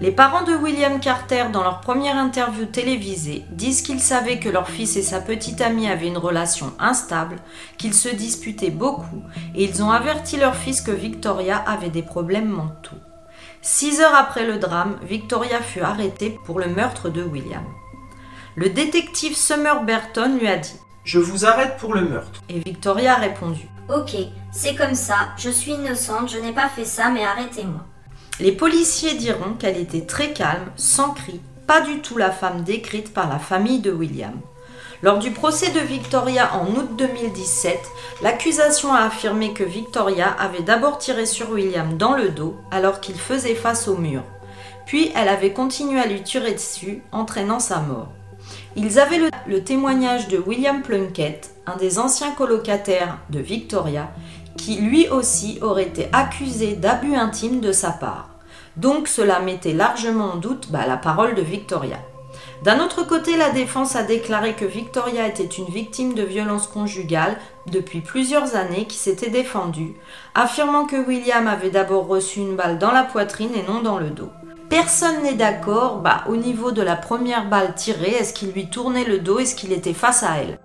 Les 0.00 0.12
parents 0.12 0.44
de 0.44 0.54
William 0.54 1.00
Carter, 1.00 1.46
dans 1.52 1.64
leur 1.64 1.80
première 1.80 2.16
interview 2.16 2.66
télévisée, 2.66 3.44
disent 3.50 3.82
qu'ils 3.82 4.00
savaient 4.00 4.38
que 4.38 4.48
leur 4.48 4.68
fils 4.68 4.96
et 4.96 5.02
sa 5.02 5.20
petite 5.20 5.60
amie 5.60 5.88
avaient 5.88 6.06
une 6.06 6.18
relation 6.18 6.72
instable, 6.78 7.36
qu'ils 7.78 7.94
se 7.94 8.08
disputaient 8.08 8.70
beaucoup, 8.70 9.22
et 9.56 9.64
ils 9.64 9.82
ont 9.82 9.90
averti 9.90 10.36
leur 10.36 10.54
fils 10.54 10.82
que 10.82 10.92
Victoria 10.92 11.56
avait 11.56 11.90
des 11.90 12.02
problèmes 12.02 12.48
mentaux. 12.48 12.96
Six 13.60 14.00
heures 14.00 14.14
après 14.14 14.46
le 14.46 14.58
drame, 14.58 15.00
Victoria 15.02 15.60
fut 15.60 15.80
arrêtée 15.80 16.38
pour 16.44 16.60
le 16.60 16.68
meurtre 16.68 17.08
de 17.08 17.24
William. 17.24 17.64
Le 18.54 18.68
détective 18.68 19.36
Summer 19.36 19.82
Burton 19.82 20.38
lui 20.38 20.46
a 20.46 20.58
dit 20.58 20.78
Je 21.08 21.18
vous 21.18 21.46
arrête 21.46 21.78
pour 21.78 21.94
le 21.94 22.02
meurtre. 22.02 22.42
Et 22.50 22.58
Victoria 22.58 23.14
a 23.14 23.16
répondu. 23.18 23.66
Ok, 23.88 24.14
c'est 24.52 24.74
comme 24.74 24.94
ça, 24.94 25.30
je 25.38 25.48
suis 25.48 25.72
innocente, 25.72 26.30
je 26.30 26.36
n'ai 26.36 26.52
pas 26.52 26.68
fait 26.68 26.84
ça, 26.84 27.08
mais 27.08 27.24
arrêtez-moi. 27.24 27.80
Les 28.40 28.52
policiers 28.52 29.14
diront 29.14 29.54
qu'elle 29.58 29.78
était 29.78 30.04
très 30.04 30.34
calme, 30.34 30.70
sans 30.76 31.14
cri, 31.14 31.40
pas 31.66 31.80
du 31.80 32.00
tout 32.00 32.18
la 32.18 32.30
femme 32.30 32.60
décrite 32.62 33.14
par 33.14 33.26
la 33.26 33.38
famille 33.38 33.80
de 33.80 33.90
William. 33.90 34.38
Lors 35.02 35.18
du 35.18 35.30
procès 35.30 35.70
de 35.70 35.80
Victoria 35.80 36.54
en 36.54 36.66
août 36.66 36.90
2017, 36.98 37.78
l'accusation 38.20 38.92
a 38.92 39.04
affirmé 39.06 39.54
que 39.54 39.64
Victoria 39.64 40.28
avait 40.38 40.60
d'abord 40.62 40.98
tiré 40.98 41.24
sur 41.24 41.52
William 41.52 41.96
dans 41.96 42.16
le 42.16 42.28
dos 42.28 42.54
alors 42.70 43.00
qu'il 43.00 43.18
faisait 43.18 43.54
face 43.54 43.88
au 43.88 43.96
mur. 43.96 44.24
Puis 44.84 45.10
elle 45.14 45.28
avait 45.28 45.54
continué 45.54 46.00
à 46.00 46.06
lui 46.06 46.22
tirer 46.22 46.52
dessus, 46.52 47.02
entraînant 47.12 47.60
sa 47.60 47.80
mort. 47.80 48.08
Ils 48.76 48.98
avaient 48.98 49.30
le, 49.46 49.64
témoignage 49.64 50.28
de 50.28 50.38
William 50.38 50.82
Plunkett, 50.82 51.54
un 51.66 51.76
des 51.76 51.98
anciens 51.98 52.32
colocataires 52.32 53.18
de 53.30 53.40
Victoria, 53.40 54.10
qui 54.56 54.76
lui 54.76 55.08
aussi 55.08 55.58
aurait 55.62 55.84
été 55.84 56.08
accusé 56.12 56.74
d'abus 56.74 57.14
intime 57.14 57.60
de 57.60 57.72
sa 57.72 57.90
part. 57.90 58.28
Donc 58.76 59.08
cela 59.08 59.40
mettait 59.40 59.72
largement 59.72 60.32
en 60.32 60.36
doute 60.36 60.70
bah, 60.70 60.86
la 60.86 60.96
parole 60.96 61.34
de 61.34 61.42
Victoria. 61.42 61.98
D'un 62.62 62.80
autre 62.80 63.04
côté, 63.06 63.36
la 63.36 63.50
défense 63.50 63.94
a 63.94 64.02
déclaré 64.02 64.54
que 64.54 64.64
Victoria 64.64 65.28
était 65.28 65.44
une 65.44 65.66
victime 65.66 66.14
de 66.14 66.24
violences 66.24 66.66
conjugales 66.66 67.36
depuis 67.70 68.00
plusieurs 68.00 68.56
années 68.56 68.86
qui 68.86 68.96
s'était 68.96 69.30
défendue, 69.30 69.94
affirmant 70.34 70.84
que 70.84 70.96
William 70.96 71.46
avait 71.46 71.70
d'abord 71.70 72.08
reçu 72.08 72.40
une 72.40 72.56
balle 72.56 72.78
dans 72.78 72.90
la 72.90 73.04
poitrine 73.04 73.54
et 73.54 73.62
non 73.62 73.80
dans 73.80 73.98
le 73.98 74.10
dos. 74.10 74.30
Personne 74.70 75.22
n'est 75.22 75.34
d'accord 75.34 76.00
bah, 76.00 76.24
au 76.28 76.36
niveau 76.36 76.72
de 76.72 76.82
la 76.82 76.94
première 76.94 77.48
balle 77.48 77.74
tirée, 77.74 78.10
est-ce 78.10 78.34
qu'il 78.34 78.52
lui 78.52 78.68
tournait 78.68 79.04
le 79.04 79.18
dos, 79.18 79.38
est-ce 79.38 79.54
qu'il 79.54 79.72
était 79.72 79.94
face 79.94 80.22
à 80.22 80.36
elle? 80.36 80.58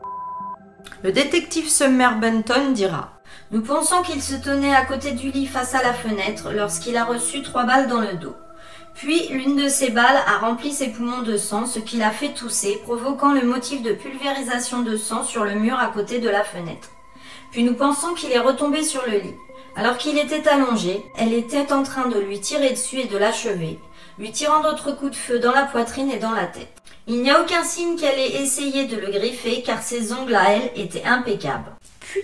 Le 1.03 1.13
détective 1.13 1.69
Summer 1.69 2.19
Benton 2.19 2.72
dira 2.72 3.13
Nous 3.51 3.62
pensons 3.62 4.01
qu'il 4.01 4.22
se 4.22 4.36
tenait 4.36 4.75
à 4.75 4.86
côté 4.86 5.12
du 5.12 5.31
lit 5.31 5.45
face 5.45 5.74
à 5.74 5.81
la 5.81 5.93
fenêtre 5.93 6.51
lorsqu'il 6.53 6.98
a 6.98 7.05
reçu 7.05 7.43
trois 7.43 7.63
balles 7.63 7.88
dans 7.88 8.01
le 8.01 8.13
dos. 8.15 8.36
Puis 8.93 9.29
l'une 9.29 9.55
de 9.55 9.69
ces 9.69 9.89
balles 9.89 10.22
a 10.27 10.38
rempli 10.39 10.74
ses 10.74 10.89
poumons 10.89 11.22
de 11.22 11.38
sang, 11.38 11.65
ce 11.65 11.79
qui 11.79 11.95
l'a 11.95 12.12
fait 12.12 12.33
tousser, 12.33 12.81
provoquant 12.83 13.31
le 13.31 13.43
motif 13.43 13.81
de 13.83 13.93
pulvérisation 13.93 14.81
de 14.81 14.98
sang 14.98 15.24
sur 15.24 15.45
le 15.45 15.55
mur 15.55 15.79
à 15.79 15.88
côté 15.88 16.19
de 16.19 16.29
la 16.29 16.43
fenêtre. 16.43 16.89
Puis 17.51 17.63
nous 17.63 17.75
pensons 17.75 18.13
qu'il 18.13 18.31
est 18.31 18.39
retombé 18.39 18.83
sur 18.83 19.03
le 19.05 19.17
lit. 19.17 19.36
Alors 19.75 19.98
qu'il 19.98 20.17
était 20.19 20.48
allongé, 20.48 21.03
elle 21.17 21.33
était 21.33 21.72
en 21.72 21.83
train 21.83 22.07
de 22.07 22.19
lui 22.19 22.39
tirer 22.39 22.72
dessus 22.72 23.00
et 23.00 23.07
de 23.07 23.17
l'achever, 23.17 23.79
lui 24.20 24.32
tirant 24.32 24.62
d'autres 24.62 24.91
coups 24.91 25.12
de 25.12 25.15
feu 25.15 25.39
dans 25.39 25.51
la 25.51 25.63
poitrine 25.63 26.12
et 26.12 26.20
dans 26.20 26.32
la 26.32 26.46
tête. 26.46 26.74
Il 27.08 27.22
n'y 27.22 27.29
a 27.29 27.41
aucun 27.41 27.63
signe 27.63 27.98
qu'elle 27.98 28.17
ait 28.17 28.41
essayé 28.41 28.86
de 28.86 28.96
le 28.96 29.12
griffer 29.12 29.62
car 29.62 29.82
ses 29.82 30.13
ongles 30.13 30.36
à 30.36 30.53
elle 30.53 30.72
étaient 30.75 31.03
impeccables. 31.03 31.75
Puis, 32.00 32.22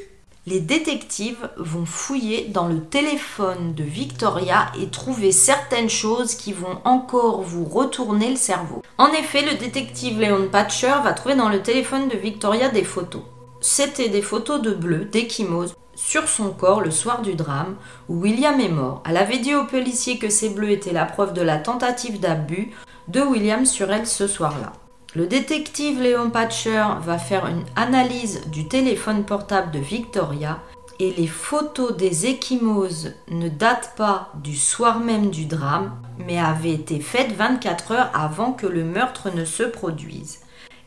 les 0.48 0.62
détectives 0.62 1.50
vont 1.58 1.86
fouiller 1.86 2.46
dans 2.46 2.68
le 2.68 2.80
téléphone 2.80 3.74
de 3.76 3.84
Victoria 3.84 4.72
et 4.82 4.88
trouver 4.88 5.32
certaines 5.32 5.90
choses 5.90 6.36
qui 6.36 6.54
vont 6.54 6.80
encore 6.86 7.42
vous 7.42 7.66
retourner 7.66 8.30
le 8.30 8.36
cerveau. 8.36 8.82
En 8.98 9.12
effet, 9.12 9.42
le 9.42 9.58
détective 9.58 10.20
Léon 10.20 10.48
Patcher 10.50 10.96
va 11.04 11.14
trouver 11.14 11.36
dans 11.36 11.50
le 11.50 11.62
téléphone 11.62 12.08
de 12.08 12.18
Victoria 12.18 12.70
des 12.70 12.86
photos. 12.86 13.22
C'était 13.62 14.10
des 14.10 14.22
photos 14.22 14.62
de 14.62 14.72
bleu, 14.72 15.06
d'échymose, 15.06 15.76
sur 16.00 16.30
son 16.30 16.52
corps 16.52 16.80
le 16.80 16.92
soir 16.92 17.22
du 17.22 17.36
drame 17.36 17.76
où 18.08 18.22
William 18.22 18.60
est 18.62 18.70
mort. 18.70 19.04
Elle 19.06 19.18
avait 19.18 19.40
dit 19.40 19.54
aux 19.54 19.66
policiers 19.66 20.18
que 20.18 20.30
ces 20.30 20.50
bleus 20.50 20.72
étaient 20.72 20.94
la 20.94 21.06
preuve 21.06 21.34
de 21.34 21.42
la 21.42 21.58
tentative 21.58 22.22
d'abus 22.22 22.72
de 23.10 23.22
William 23.22 23.66
sur 23.66 23.92
elle 23.92 24.08
ce 24.08 24.26
soir-là. 24.26 24.72
Le 25.14 25.28
détective 25.28 26.02
Léon 26.02 26.30
Patcher 26.30 26.86
va 27.02 27.18
faire 27.18 27.48
une 27.48 27.66
analyse 27.76 28.48
du 28.48 28.68
téléphone 28.68 29.26
portable 29.26 29.72
de 29.72 29.80
Victoria 29.80 30.60
et 31.00 31.12
les 31.12 31.28
photos 31.28 31.96
des 31.96 32.28
échymoses 32.28 33.14
ne 33.30 33.50
datent 33.50 33.94
pas 33.98 34.32
du 34.36 34.56
soir 34.56 35.00
même 35.00 35.30
du 35.30 35.46
drame, 35.46 35.92
mais 36.26 36.40
avaient 36.40 36.74
été 36.74 37.02
faites 37.02 37.34
24 37.34 37.92
heures 37.92 38.12
avant 38.14 38.54
que 38.54 38.68
le 38.68 38.86
meurtre 38.86 39.36
ne 39.36 39.44
se 39.44 39.64
produise. 39.64 40.39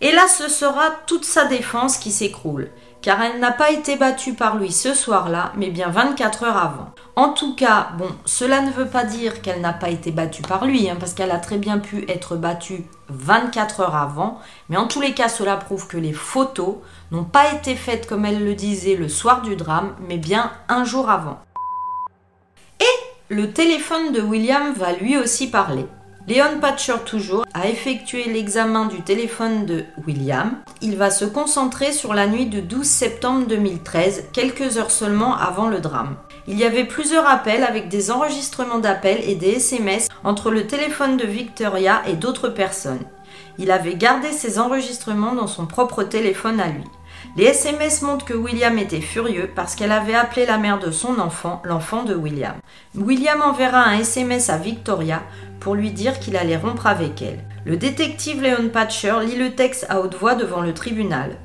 Et 0.02 0.12
là, 0.12 0.28
ce 0.28 0.49
sera 0.49 0.90
toute 1.06 1.25
sa 1.25 1.47
défense 1.47 1.97
qui 1.97 2.11
s'écroule 2.11 2.71
car 3.02 3.21
elle 3.21 3.40
n'a 3.40 3.50
pas 3.50 3.73
été 3.73 3.97
battue 3.97 4.32
par 4.32 4.56
lui 4.56 4.71
ce 4.71 4.94
soir-là, 4.94 5.52
mais 5.56 5.71
bien 5.71 5.88
24 5.88 6.44
heures 6.44 6.56
avant. 6.56 6.94
En 7.16 7.30
tout 7.30 7.54
cas, 7.54 7.88
bon, 7.99 8.09
cela 8.25 8.62
ne 8.62 8.71
veut 8.71 8.87
pas 8.87 9.04
dire 9.04 9.42
qu'elle 9.42 9.61
n'a 9.61 9.73
pas 9.73 9.90
été 9.90 10.12
battue 10.12 10.42
par 10.42 10.64
lui, 10.64 10.88
hein, 10.88 10.97
parce 10.99 11.12
qu'elle 11.12 11.32
a 11.32 11.38
très 11.38 11.59
bien 11.59 11.78
pu 11.78 12.04
être 12.09 12.37
battue 12.37 12.85
24 13.09 13.80
heures 13.80 13.97
avant, 13.97 14.38
mais 14.68 14.76
en 14.76 14.87
tous 14.87 15.00
les 15.00 15.12
cas, 15.12 15.28
cela 15.28 15.56
prouve 15.56 15.88
que 15.88 15.99
les 15.99 16.12
photos 16.12 16.76
n'ont 17.11 17.25
pas 17.25 17.52
été 17.52 17.75
faites 17.75 18.06
comme 18.06 18.25
elle 18.25 18.44
le 18.44 18.54
disait 18.54 18.94
le 18.94 19.09
soir 19.09 19.42
du 19.42 19.56
drame, 19.56 19.94
mais 20.09 20.16
bien 20.16 20.52
un 20.68 20.85
jour 20.85 21.11
avant. 21.11 21.40
Et 22.80 23.35
le 23.35 23.52
téléphone 23.52 24.12
de 24.12 24.23
William 24.23 24.73
va 24.75 24.92
lui 24.92 25.18
aussi 25.18 25.50
parler. 25.50 25.87
Léon 26.28 26.60
Patcher 26.60 26.98
toujours 27.04 27.44
a 27.52 27.68
effectué 27.68 28.24
l'examen 28.24 28.86
du 28.86 29.02
téléphone 29.02 29.66
de 29.66 29.84
William. 30.06 30.52
Il 30.80 30.96
va 30.96 31.10
se 31.10 31.24
concentrer 31.24 31.90
sur 31.92 32.14
la 32.14 32.28
nuit 32.28 32.46
de 32.46 32.60
12 32.60 32.86
septembre 32.86 33.46
2013, 33.48 34.28
quelques 34.32 34.78
heures 34.78 34.92
seulement 34.92 35.36
avant 35.36 35.66
le 35.66 35.80
drame. 35.80 36.14
Il 36.46 36.56
y 36.56 36.64
avait 36.64 36.84
plusieurs 36.84 37.26
appels 37.26 37.64
avec 37.64 37.88
des 37.88 38.12
enregistrements 38.12 38.78
d'appels 38.78 39.28
et 39.28 39.34
des 39.34 39.54
SMS 39.54 40.06
entre 40.22 40.52
le 40.52 40.68
téléphone 40.68 41.16
de 41.16 41.26
Victoria 41.26 42.02
et 42.06 42.14
d'autres 42.14 42.48
personnes. 42.48 43.04
Il 43.58 43.72
avait 43.72 43.96
gardé 43.96 44.30
ces 44.30 44.60
enregistrements 44.60 45.34
dans 45.34 45.48
son 45.48 45.66
propre 45.66 46.04
téléphone 46.04 46.60
à 46.60 46.68
lui. 46.68 46.84
Les 47.36 47.44
SMS 47.44 48.02
montrent 48.02 48.24
que 48.24 48.34
William 48.34 48.78
était 48.78 49.00
furieux 49.00 49.50
parce 49.54 49.74
qu'elle 49.74 49.92
avait 49.92 50.14
appelé 50.14 50.44
la 50.46 50.58
mère 50.58 50.78
de 50.78 50.90
son 50.90 51.18
enfant, 51.18 51.62
l'enfant 51.64 52.02
de 52.02 52.14
William. 52.14 52.54
William 52.94 53.40
enverra 53.40 53.84
un 53.84 53.98
SMS 53.98 54.50
à 54.50 54.58
Victoria 54.58 55.22
pour 55.60 55.74
lui 55.74 55.90
dire 55.90 56.18
qu'il 56.18 56.36
allait 56.36 56.56
rompre 56.56 56.86
avec 56.86 57.22
elle. 57.22 57.44
Le 57.64 57.76
détective 57.76 58.42
Leon 58.42 58.68
Patcher 58.68 59.14
lit 59.24 59.36
le 59.36 59.54
texte 59.54 59.86
à 59.88 60.00
haute 60.00 60.16
voix 60.16 60.34
devant 60.34 60.60
le 60.60 60.74
tribunal. 60.74 61.38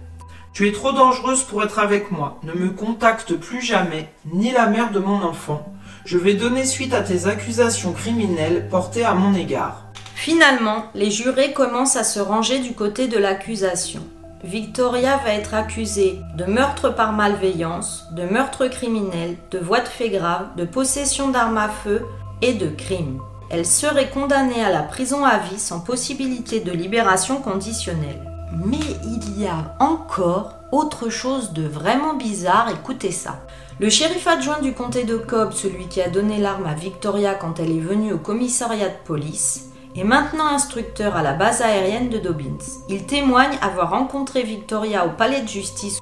Tu 0.53 0.67
es 0.67 0.71
trop 0.71 0.91
dangereuse 0.91 1.43
pour 1.43 1.63
être 1.63 1.77
avec 1.77 2.09
moi. 2.09 2.39
Ne 2.43 2.53
me 2.53 2.71
contacte 2.71 3.35
plus 3.35 3.61
jamais, 3.61 4.09
ni 4.33 4.51
la 4.51 4.65
mère 4.65 4.91
de 4.91 4.99
mon 4.99 5.21
enfant. 5.21 5.71
Je 6.03 6.17
vais 6.17 6.33
donner 6.33 6.65
suite 6.65 6.95
à 6.95 7.01
tes 7.01 7.27
accusations 7.27 7.93
criminelles 7.93 8.67
portées 8.69 9.05
à 9.05 9.13
mon 9.13 9.35
égard. 9.35 9.83
Finalement, 10.15 10.85
les 10.95 11.11
jurés 11.11 11.53
commencent 11.53 11.95
à 11.95 12.03
se 12.03 12.19
ranger 12.19 12.57
du 12.57 12.73
côté 12.73 13.07
de 13.07 13.19
l'accusation. 13.19 14.01
Victoria 14.43 15.17
va 15.17 15.33
être 15.33 15.55
accusée 15.55 16.21
de 16.35 16.45
meurtre 16.45 16.89
par 16.89 17.11
malveillance, 17.11 18.07
de 18.11 18.23
meurtre 18.23 18.67
criminel, 18.67 19.35
de 19.49 19.57
voie 19.57 19.79
de 19.79 19.87
fait 19.87 20.09
grave, 20.09 20.49
de 20.55 20.63
possession 20.63 21.29
d'armes 21.29 21.57
à 21.57 21.69
feu 21.69 22.05
et 22.43 22.53
de 22.53 22.67
crime. 22.67 23.19
Elle 23.49 23.65
serait 23.65 24.11
condamnée 24.11 24.63
à 24.63 24.69
la 24.69 24.83
prison 24.83 25.25
à 25.25 25.39
vie 25.39 25.57
sans 25.57 25.79
possibilité 25.79 26.59
de 26.59 26.71
libération 26.71 27.41
conditionnelle. 27.41 28.21
Mais 28.63 28.77
il 29.03 29.41
y 29.41 29.47
a 29.47 29.75
encore 29.79 30.53
autre 30.71 31.09
chose 31.09 31.53
de 31.53 31.67
vraiment 31.67 32.13
bizarre, 32.13 32.69
écoutez 32.69 33.11
ça. 33.11 33.39
Le 33.79 33.89
shérif 33.89 34.27
adjoint 34.27 34.61
du 34.61 34.73
comté 34.73 35.03
de 35.03 35.17
Cobb, 35.17 35.51
celui 35.51 35.87
qui 35.87 36.01
a 36.01 36.09
donné 36.09 36.37
l'arme 36.37 36.65
à 36.67 36.73
Victoria 36.75 37.33
quand 37.33 37.59
elle 37.59 37.71
est 37.71 37.79
venue 37.79 38.13
au 38.13 38.17
commissariat 38.19 38.89
de 38.89 39.05
police, 39.05 39.71
est 39.99 40.03
maintenant 40.03 40.47
instructeur 40.47 41.15
à 41.15 41.23
la 41.23 41.33
base 41.33 41.61
aérienne 41.61 42.09
de 42.09 42.17
Dobbins. 42.17 42.57
Il 42.89 43.05
témoigne 43.05 43.57
avoir 43.61 43.91
rencontré 43.91 44.43
Victoria 44.43 45.05
au 45.05 45.09
palais 45.09 45.41
de 45.41 45.47
justice 45.47 45.99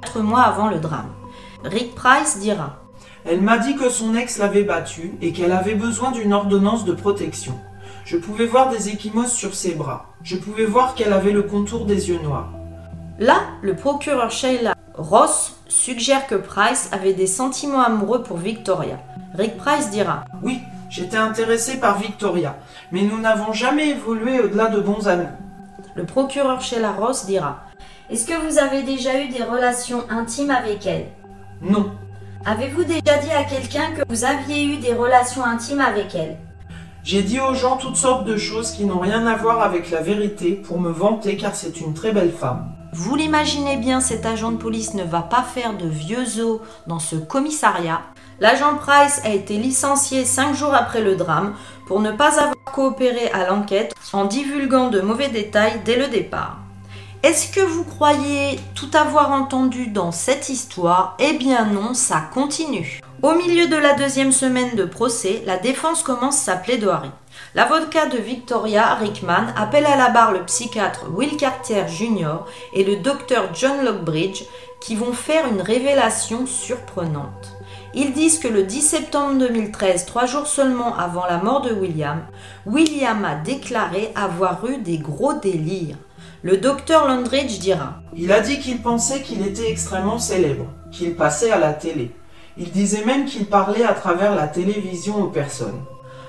quatre 0.00 0.20
mois 0.20 0.42
avant 0.42 0.68
le 0.68 0.78
drame. 0.78 1.12
Rick 1.64 1.94
Price 1.94 2.38
dira 2.38 2.82
Elle 3.24 3.40
m'a 3.40 3.58
dit 3.58 3.76
que 3.76 3.88
son 3.88 4.14
ex 4.14 4.38
l'avait 4.38 4.62
battue 4.62 5.14
et 5.20 5.32
qu'elle 5.32 5.52
avait 5.52 5.74
besoin 5.74 6.12
d'une 6.12 6.32
ordonnance 6.32 6.84
de 6.84 6.92
protection. 6.92 7.58
Je 8.04 8.16
pouvais 8.16 8.46
voir 8.46 8.70
des 8.70 8.88
échymoses 8.88 9.32
sur 9.32 9.54
ses 9.54 9.74
bras. 9.74 10.06
Je 10.22 10.36
pouvais 10.36 10.64
voir 10.64 10.94
qu'elle 10.94 11.12
avait 11.12 11.32
le 11.32 11.42
contour 11.42 11.84
des 11.84 12.08
yeux 12.08 12.20
noirs. 12.22 12.52
Là, 13.18 13.40
le 13.62 13.74
procureur 13.74 14.30
Sheila 14.30 14.74
Ross 14.94 15.56
suggère 15.68 16.26
que 16.26 16.34
Price 16.34 16.88
avait 16.92 17.12
des 17.12 17.26
sentiments 17.26 17.82
amoureux 17.82 18.22
pour 18.22 18.36
Victoria. 18.36 18.98
Rick 19.34 19.56
Price 19.56 19.90
dira 19.90 20.24
Oui, 20.42 20.60
j'étais 20.88 21.16
intéressé 21.16 21.78
par 21.78 21.98
Victoria, 21.98 22.56
mais 22.92 23.02
nous 23.02 23.18
n'avons 23.18 23.52
jamais 23.52 23.90
évolué 23.90 24.40
au-delà 24.40 24.68
de 24.68 24.80
bons 24.80 25.08
amis. 25.08 25.28
Le 25.94 26.04
procureur 26.04 26.60
Sheila 26.60 26.92
Ross 26.92 27.26
dira 27.26 27.64
Est-ce 28.10 28.26
que 28.26 28.46
vous 28.46 28.58
avez 28.58 28.82
déjà 28.82 29.20
eu 29.20 29.28
des 29.28 29.42
relations 29.42 30.04
intimes 30.10 30.50
avec 30.50 30.86
elle? 30.86 31.06
Non. 31.60 31.90
Avez-vous 32.44 32.84
déjà 32.84 33.18
dit 33.18 33.32
à 33.32 33.44
quelqu'un 33.44 33.90
que 33.92 34.02
vous 34.08 34.24
aviez 34.24 34.64
eu 34.64 34.76
des 34.76 34.92
relations 34.92 35.44
intimes 35.44 35.80
avec 35.80 36.14
elle? 36.14 36.36
J'ai 37.02 37.22
dit 37.22 37.40
aux 37.40 37.54
gens 37.54 37.76
toutes 37.76 37.96
sortes 37.96 38.26
de 38.26 38.36
choses 38.36 38.72
qui 38.72 38.84
n'ont 38.84 38.98
rien 38.98 39.26
à 39.26 39.34
voir 39.34 39.62
avec 39.62 39.90
la 39.90 40.02
vérité 40.02 40.52
pour 40.52 40.80
me 40.80 40.90
vanter 40.90 41.36
car 41.36 41.54
c'est 41.54 41.80
une 41.80 41.94
très 41.94 42.12
belle 42.12 42.32
femme. 42.32 42.70
Vous 42.92 43.16
l'imaginez 43.16 43.76
bien, 43.76 44.00
cet 44.00 44.24
agent 44.24 44.52
de 44.52 44.56
police 44.56 44.94
ne 44.94 45.04
va 45.04 45.22
pas 45.22 45.42
faire 45.42 45.76
de 45.76 45.88
vieux 45.88 46.40
os 46.40 46.60
dans 46.86 46.98
ce 46.98 47.16
commissariat. 47.16 48.00
L'agent 48.40 48.76
Price 48.76 49.20
a 49.24 49.30
été 49.30 49.54
licencié 49.54 50.24
cinq 50.24 50.54
jours 50.54 50.72
après 50.72 51.00
le 51.00 51.16
drame 51.16 51.54
pour 51.86 51.98
ne 51.98 52.12
pas 52.12 52.38
avoir 52.38 52.54
coopéré 52.72 53.30
à 53.32 53.48
l'enquête 53.48 53.94
en 54.12 54.26
divulguant 54.26 54.90
de 54.90 55.00
mauvais 55.00 55.28
détails 55.28 55.80
dès 55.84 55.96
le 55.96 56.06
départ. 56.06 56.58
Est-ce 57.24 57.52
que 57.52 57.60
vous 57.60 57.82
croyez 57.82 58.60
tout 58.76 58.90
avoir 58.94 59.32
entendu 59.32 59.88
dans 59.88 60.12
cette 60.12 60.50
histoire? 60.50 61.16
Eh 61.18 61.32
bien 61.32 61.64
non, 61.64 61.94
ça 61.94 62.22
continue. 62.32 63.00
Au 63.22 63.34
milieu 63.34 63.66
de 63.66 63.76
la 63.76 63.94
deuxième 63.94 64.30
semaine 64.30 64.76
de 64.76 64.84
procès, 64.84 65.42
la 65.44 65.56
défense 65.56 66.04
commence 66.04 66.38
sa 66.38 66.54
plaidoirie. 66.54 67.10
L'avocat 67.56 68.06
de 68.06 68.18
Victoria, 68.18 68.94
Rickman, 68.94 69.52
appelle 69.56 69.86
à 69.86 69.96
la 69.96 70.10
barre 70.10 70.30
le 70.30 70.44
psychiatre 70.44 71.06
Will 71.12 71.36
Carter 71.36 71.86
Jr. 71.88 72.44
et 72.72 72.84
le 72.84 72.96
docteur 72.96 73.48
John 73.52 73.84
Lockbridge 73.84 74.44
qui 74.80 74.94
vont 74.94 75.12
faire 75.12 75.48
une 75.48 75.60
révélation 75.60 76.46
surprenante. 76.46 77.57
Ils 77.94 78.12
disent 78.12 78.38
que 78.38 78.48
le 78.48 78.64
10 78.64 78.82
septembre 78.82 79.38
2013, 79.38 80.04
trois 80.04 80.26
jours 80.26 80.46
seulement 80.46 80.96
avant 80.96 81.24
la 81.24 81.38
mort 81.38 81.62
de 81.62 81.72
William, 81.72 82.20
William 82.66 83.24
a 83.24 83.36
déclaré 83.36 84.12
avoir 84.14 84.66
eu 84.66 84.78
des 84.78 84.98
gros 84.98 85.32
délires. 85.32 85.96
Le 86.42 86.58
docteur 86.58 87.08
Londridge 87.08 87.58
dira 87.58 87.94
Il 88.14 88.30
a 88.30 88.40
dit 88.40 88.60
qu'il 88.60 88.82
pensait 88.82 89.22
qu'il 89.22 89.46
était 89.46 89.70
extrêmement 89.70 90.18
célèbre, 90.18 90.66
qu'il 90.92 91.16
passait 91.16 91.50
à 91.50 91.58
la 91.58 91.72
télé. 91.72 92.10
Il 92.58 92.70
disait 92.70 93.04
même 93.04 93.24
qu'il 93.24 93.46
parlait 93.46 93.84
à 93.84 93.94
travers 93.94 94.34
la 94.34 94.48
télévision 94.48 95.22
aux 95.22 95.28
personnes. 95.28 95.80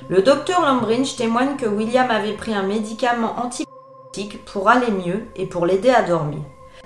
Le 0.10 0.22
docteur 0.22 0.62
Londridge 0.62 1.16
témoigne 1.18 1.58
que 1.58 1.68
William 1.68 2.10
avait 2.10 2.34
pris 2.34 2.54
un 2.54 2.64
médicament 2.64 3.36
antipsychotique 3.38 4.46
pour 4.46 4.70
aller 4.70 4.92
mieux 4.92 5.28
et 5.36 5.46
pour 5.46 5.66
l'aider 5.66 5.90
à 5.90 6.04
dormir. 6.04 6.40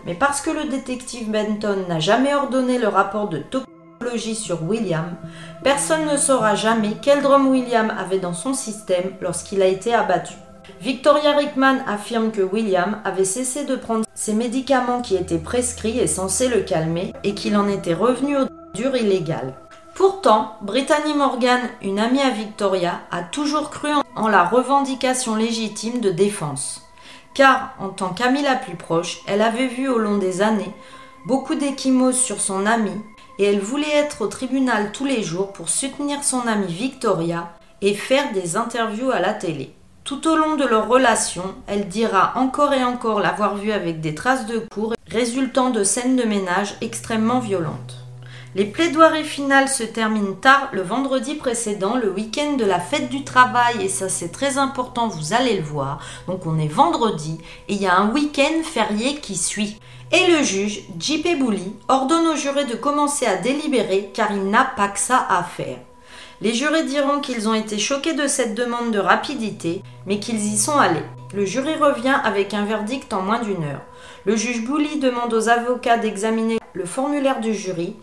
Mais 0.05 0.15
parce 0.15 0.41
que 0.41 0.49
le 0.49 0.67
détective 0.69 1.29
Benton 1.29 1.85
n'a 1.87 1.99
jamais 1.99 2.33
ordonné 2.33 2.79
le 2.79 2.87
rapport 2.87 3.29
de 3.29 3.37
toxicologie 3.37 3.72
sur 4.19 4.63
William, 4.63 5.15
personne 5.63 6.05
ne 6.05 6.17
saura 6.17 6.55
jamais 6.55 6.97
quel 7.01 7.21
drame 7.21 7.47
William 7.47 7.91
avait 7.97 8.19
dans 8.19 8.33
son 8.33 8.53
système 8.53 9.11
lorsqu'il 9.21 9.61
a 9.61 9.67
été 9.67 9.93
abattu. 9.93 10.33
Victoria 10.79 11.35
Rickman 11.35 11.79
affirme 11.87 12.31
que 12.31 12.41
William 12.41 13.01
avait 13.03 13.25
cessé 13.25 13.65
de 13.65 13.75
prendre 13.75 14.05
ses 14.13 14.33
médicaments 14.33 15.01
qui 15.01 15.15
étaient 15.15 15.39
prescrits 15.39 15.99
et 15.99 16.07
censés 16.07 16.47
le 16.47 16.61
calmer 16.61 17.13
et 17.23 17.33
qu'il 17.33 17.57
en 17.57 17.67
était 17.67 17.93
revenu 17.93 18.37
au 18.37 18.45
dur 18.73 18.95
illégal. 18.95 19.55
Pourtant, 19.95 20.55
Brittany 20.61 21.13
Morgan, 21.13 21.61
une 21.81 21.99
amie 21.99 22.21
à 22.21 22.29
Victoria, 22.29 23.01
a 23.11 23.23
toujours 23.23 23.69
cru 23.69 23.89
en 24.15 24.27
la 24.27 24.43
revendication 24.43 25.35
légitime 25.35 26.01
de 26.01 26.11
défense. 26.11 26.81
Car, 27.33 27.73
en 27.79 27.89
tant 27.89 28.09
qu'amie 28.09 28.43
la 28.43 28.55
plus 28.55 28.75
proche, 28.75 29.21
elle 29.27 29.41
avait 29.41 29.67
vu 29.67 29.89
au 29.89 29.97
long 29.97 30.17
des 30.17 30.41
années 30.41 30.73
beaucoup 31.25 31.55
d'échymoses 31.55 32.19
sur 32.19 32.41
son 32.41 32.65
amie 32.65 33.01
et 33.39 33.45
elle 33.45 33.59
voulait 33.59 33.95
être 33.95 34.21
au 34.21 34.27
tribunal 34.27 34.91
tous 34.91 35.05
les 35.05 35.23
jours 35.23 35.53
pour 35.53 35.69
soutenir 35.69 36.23
son 36.23 36.47
amie 36.47 36.71
Victoria 36.71 37.51
et 37.81 37.93
faire 37.93 38.31
des 38.33 38.55
interviews 38.55 39.11
à 39.11 39.19
la 39.19 39.33
télé. 39.33 39.73
Tout 40.03 40.27
au 40.27 40.35
long 40.35 40.55
de 40.55 40.65
leur 40.65 40.89
relation, 40.89 41.55
elle 41.65 41.87
dira 41.87 42.33
encore 42.35 42.73
et 42.73 42.83
encore 42.83 43.19
l'avoir 43.19 43.55
vue 43.55 43.71
avec 43.71 44.01
des 44.01 44.15
traces 44.15 44.45
de 44.45 44.59
cours 44.59 44.93
résultant 45.07 45.69
de 45.69 45.83
scènes 45.83 46.15
de 46.15 46.23
ménage 46.23 46.75
extrêmement 46.81 47.39
violentes. 47.39 48.03
Les 48.55 48.65
plaidoiries 48.65 49.23
finales 49.23 49.67
se 49.67 49.81
terminent 49.81 50.35
tard 50.35 50.69
le 50.73 50.83
vendredi 50.83 51.33
précédent, 51.33 51.95
le 51.95 52.11
week-end 52.11 52.53
de 52.53 52.65
la 52.65 52.79
fête 52.79 53.09
du 53.09 53.23
travail, 53.23 53.81
et 53.81 53.89
ça 53.89 54.09
c'est 54.09 54.31
très 54.31 54.59
important, 54.59 55.07
vous 55.07 55.33
allez 55.33 55.57
le 55.57 55.63
voir. 55.63 55.99
Donc 56.27 56.45
on 56.45 56.59
est 56.59 56.67
vendredi 56.67 57.39
et 57.67 57.73
il 57.73 57.81
y 57.81 57.87
a 57.87 57.97
un 57.97 58.11
week-end 58.11 58.61
férié 58.63 59.15
qui 59.15 59.37
suit. 59.37 59.79
Et 60.11 60.31
le 60.31 60.43
juge, 60.43 60.81
J.P. 60.99 61.35
Bouli, 61.35 61.75
ordonne 61.87 62.27
aux 62.27 62.35
jurés 62.35 62.65
de 62.65 62.75
commencer 62.75 63.25
à 63.25 63.37
délibérer 63.37 64.11
car 64.13 64.31
il 64.31 64.49
n'a 64.49 64.63
pas 64.63 64.89
que 64.89 64.99
ça 64.99 65.25
à 65.29 65.43
faire. 65.43 65.77
Les 66.41 66.53
jurés 66.53 66.83
diront 66.83 67.19
qu'ils 67.19 67.47
ont 67.47 67.53
été 67.53 67.79
choqués 67.79 68.13
de 68.13 68.27
cette 68.27 68.53
demande 68.53 68.91
de 68.91 68.99
rapidité, 68.99 69.81
mais 70.05 70.19
qu'ils 70.19 70.43
y 70.43 70.57
sont 70.57 70.77
allés. 70.77 71.05
Le 71.33 71.45
jury 71.45 71.75
revient 71.75 72.17
avec 72.23 72.53
un 72.53 72.65
verdict 72.65 73.13
en 73.13 73.21
moins 73.21 73.39
d'une 73.39 73.63
heure. 73.63 73.81
Le 74.25 74.35
juge 74.35 74.65
Bouli 74.65 74.99
demande 74.99 75.33
aux 75.33 75.49
avocats 75.49 75.97
d'examiner 75.97 76.59
le 76.73 76.85
formulaire 76.85 77.39
du 77.39 77.53
jury 77.53 77.95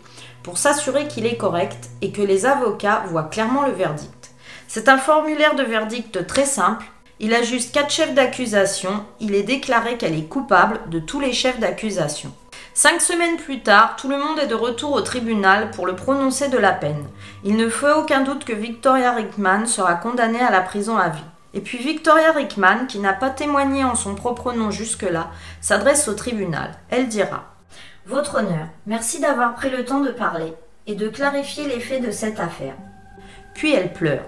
pour 0.43 0.57
s'assurer 0.57 1.07
qu'il 1.07 1.25
est 1.25 1.37
correct 1.37 1.89
et 2.01 2.11
que 2.11 2.21
les 2.21 2.45
avocats 2.45 3.03
voient 3.07 3.23
clairement 3.23 3.65
le 3.65 3.73
verdict. 3.73 4.31
C'est 4.67 4.89
un 4.89 4.97
formulaire 4.97 5.55
de 5.55 5.63
verdict 5.63 6.25
très 6.27 6.45
simple. 6.45 6.85
Il 7.23 7.35
a 7.35 7.43
juste 7.43 7.71
quatre 7.71 7.91
chefs 7.91 8.15
d'accusation. 8.15 9.05
Il 9.19 9.35
est 9.35 9.43
déclaré 9.43 9.95
qu'elle 9.95 10.17
est 10.17 10.27
coupable 10.27 10.79
de 10.89 10.97
tous 10.97 11.19
les 11.19 11.33
chefs 11.33 11.59
d'accusation. 11.59 12.33
Cinq 12.73 12.99
semaines 12.99 13.37
plus 13.37 13.61
tard, 13.61 13.95
tout 13.95 14.09
le 14.09 14.17
monde 14.17 14.39
est 14.39 14.47
de 14.47 14.55
retour 14.55 14.93
au 14.93 15.01
tribunal 15.01 15.69
pour 15.69 15.85
le 15.85 15.95
prononcer 15.95 16.49
de 16.49 16.57
la 16.57 16.71
peine. 16.71 17.05
Il 17.43 17.57
ne 17.57 17.69
fait 17.69 17.93
aucun 17.93 18.21
doute 18.21 18.43
que 18.43 18.53
Victoria 18.53 19.11
Rickman 19.11 19.67
sera 19.67 19.93
condamnée 19.93 20.41
à 20.41 20.49
la 20.49 20.61
prison 20.61 20.97
à 20.97 21.09
vie. 21.09 21.21
Et 21.53 21.61
puis 21.61 21.77
Victoria 21.77 22.31
Rickman, 22.31 22.87
qui 22.87 22.97
n'a 22.97 23.13
pas 23.13 23.29
témoigné 23.29 23.83
en 23.83 23.93
son 23.93 24.15
propre 24.15 24.53
nom 24.53 24.71
jusque-là, 24.71 25.29
s'adresse 25.61 26.07
au 26.07 26.15
tribunal. 26.15 26.71
Elle 26.89 27.07
dira 27.07 27.43
votre 28.07 28.39
honneur, 28.39 28.65
merci 28.87 29.19
d'avoir 29.19 29.53
pris 29.53 29.69
le 29.69 29.85
temps 29.85 29.99
de 29.99 30.09
parler 30.09 30.55
et 30.87 30.95
de 30.95 31.07
clarifier 31.07 31.67
les 31.67 31.79
faits 31.79 32.03
de 32.03 32.09
cette 32.09 32.39
affaire. 32.39 32.73
Puis 33.53 33.73
elle 33.73 33.93
pleure. 33.93 34.23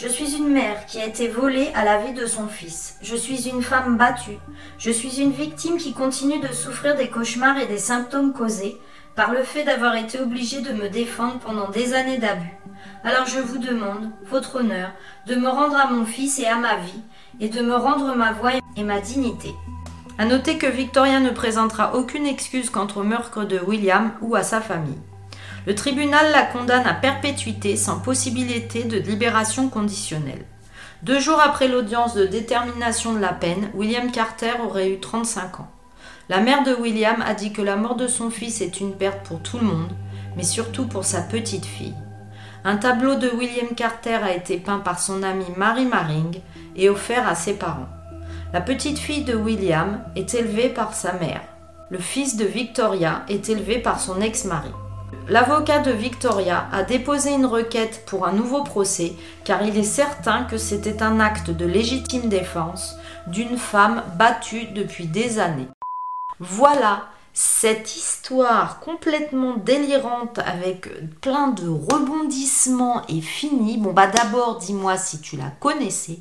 Je 0.00 0.06
suis 0.06 0.36
une 0.36 0.50
mère 0.50 0.86
qui 0.86 1.00
a 1.00 1.06
été 1.06 1.26
volée 1.26 1.72
à 1.74 1.84
la 1.84 1.98
vie 1.98 2.12
de 2.12 2.24
son 2.24 2.46
fils. 2.46 2.96
Je 3.02 3.16
suis 3.16 3.48
une 3.48 3.62
femme 3.62 3.96
battue. 3.96 4.38
Je 4.78 4.92
suis 4.92 5.20
une 5.20 5.32
victime 5.32 5.76
qui 5.76 5.92
continue 5.92 6.38
de 6.38 6.52
souffrir 6.52 6.94
des 6.94 7.08
cauchemars 7.08 7.58
et 7.58 7.66
des 7.66 7.78
symptômes 7.78 8.32
causés 8.32 8.76
par 9.16 9.32
le 9.32 9.42
fait 9.42 9.64
d'avoir 9.64 9.96
été 9.96 10.20
obligée 10.20 10.60
de 10.60 10.72
me 10.72 10.88
défendre 10.88 11.40
pendant 11.40 11.68
des 11.68 11.94
années 11.94 12.18
d'abus. 12.18 12.56
Alors 13.02 13.26
je 13.26 13.40
vous 13.40 13.58
demande, 13.58 14.08
votre 14.30 14.60
honneur, 14.60 14.92
de 15.26 15.34
me 15.34 15.48
rendre 15.48 15.74
à 15.74 15.90
mon 15.90 16.04
fils 16.04 16.38
et 16.38 16.46
à 16.46 16.58
ma 16.58 16.76
vie, 16.76 17.02
et 17.40 17.48
de 17.48 17.60
me 17.60 17.74
rendre 17.74 18.14
ma 18.14 18.30
voix 18.30 18.52
et 18.76 18.84
ma 18.84 19.00
dignité. 19.00 19.52
À 20.16 20.26
noter 20.26 20.58
que 20.58 20.68
Victoria 20.68 21.18
ne 21.18 21.30
présentera 21.30 21.96
aucune 21.96 22.26
excuse 22.26 22.70
quant 22.70 22.86
au 22.94 23.02
meurtre 23.02 23.44
de 23.44 23.58
William 23.58 24.12
ou 24.20 24.36
à 24.36 24.44
sa 24.44 24.60
famille. 24.60 25.00
Le 25.66 25.74
tribunal 25.74 26.32
la 26.32 26.42
condamne 26.42 26.86
à 26.86 26.94
perpétuité 26.94 27.76
sans 27.76 28.00
possibilité 28.00 28.84
de 28.84 28.98
libération 28.98 29.68
conditionnelle. 29.68 30.44
Deux 31.02 31.20
jours 31.20 31.40
après 31.40 31.68
l'audience 31.68 32.14
de 32.14 32.26
détermination 32.26 33.12
de 33.12 33.20
la 33.20 33.32
peine, 33.32 33.70
William 33.74 34.10
Carter 34.10 34.52
aurait 34.64 34.90
eu 34.90 34.98
35 34.98 35.60
ans. 35.60 35.70
La 36.28 36.40
mère 36.40 36.64
de 36.64 36.74
William 36.74 37.22
a 37.22 37.34
dit 37.34 37.52
que 37.52 37.62
la 37.62 37.76
mort 37.76 37.96
de 37.96 38.06
son 38.06 38.30
fils 38.30 38.60
est 38.60 38.80
une 38.80 38.94
perte 38.94 39.26
pour 39.26 39.40
tout 39.40 39.58
le 39.58 39.66
monde, 39.66 39.92
mais 40.36 40.42
surtout 40.42 40.86
pour 40.86 41.04
sa 41.04 41.22
petite 41.22 41.66
fille. 41.66 41.94
Un 42.64 42.76
tableau 42.76 43.14
de 43.14 43.30
William 43.30 43.68
Carter 43.76 44.16
a 44.16 44.34
été 44.34 44.58
peint 44.58 44.80
par 44.80 44.98
son 44.98 45.22
amie 45.22 45.44
Mary 45.56 45.86
Maring 45.86 46.40
et 46.76 46.88
offert 46.88 47.28
à 47.28 47.34
ses 47.34 47.54
parents. 47.54 47.88
La 48.52 48.60
petite 48.60 48.98
fille 48.98 49.24
de 49.24 49.34
William 49.34 50.02
est 50.16 50.34
élevée 50.34 50.68
par 50.68 50.94
sa 50.94 51.12
mère. 51.12 51.42
Le 51.90 51.98
fils 51.98 52.36
de 52.36 52.44
Victoria 52.44 53.22
est 53.28 53.48
élevé 53.48 53.78
par 53.78 54.00
son 54.00 54.20
ex-mari. 54.20 54.72
L'avocat 55.30 55.80
de 55.80 55.90
Victoria 55.90 56.68
a 56.72 56.82
déposé 56.84 57.34
une 57.34 57.44
requête 57.44 58.04
pour 58.06 58.26
un 58.26 58.32
nouveau 58.32 58.64
procès 58.64 59.12
car 59.44 59.62
il 59.62 59.76
est 59.76 59.82
certain 59.82 60.44
que 60.44 60.56
c'était 60.56 61.02
un 61.02 61.20
acte 61.20 61.50
de 61.50 61.66
légitime 61.66 62.30
défense 62.30 62.96
d'une 63.26 63.58
femme 63.58 64.02
battue 64.16 64.68
depuis 64.74 65.04
des 65.04 65.38
années. 65.38 65.68
Voilà, 66.40 67.08
cette 67.40 67.94
histoire 67.94 68.80
complètement 68.80 69.54
délirante 69.58 70.40
avec 70.40 70.88
plein 71.20 71.46
de 71.46 71.68
rebondissements 71.68 73.06
est 73.06 73.20
finie. 73.20 73.78
Bon 73.78 73.92
bah 73.92 74.08
d'abord 74.08 74.58
dis-moi 74.58 74.96
si 74.96 75.20
tu 75.20 75.36
la 75.36 75.48
connaissais 75.60 76.18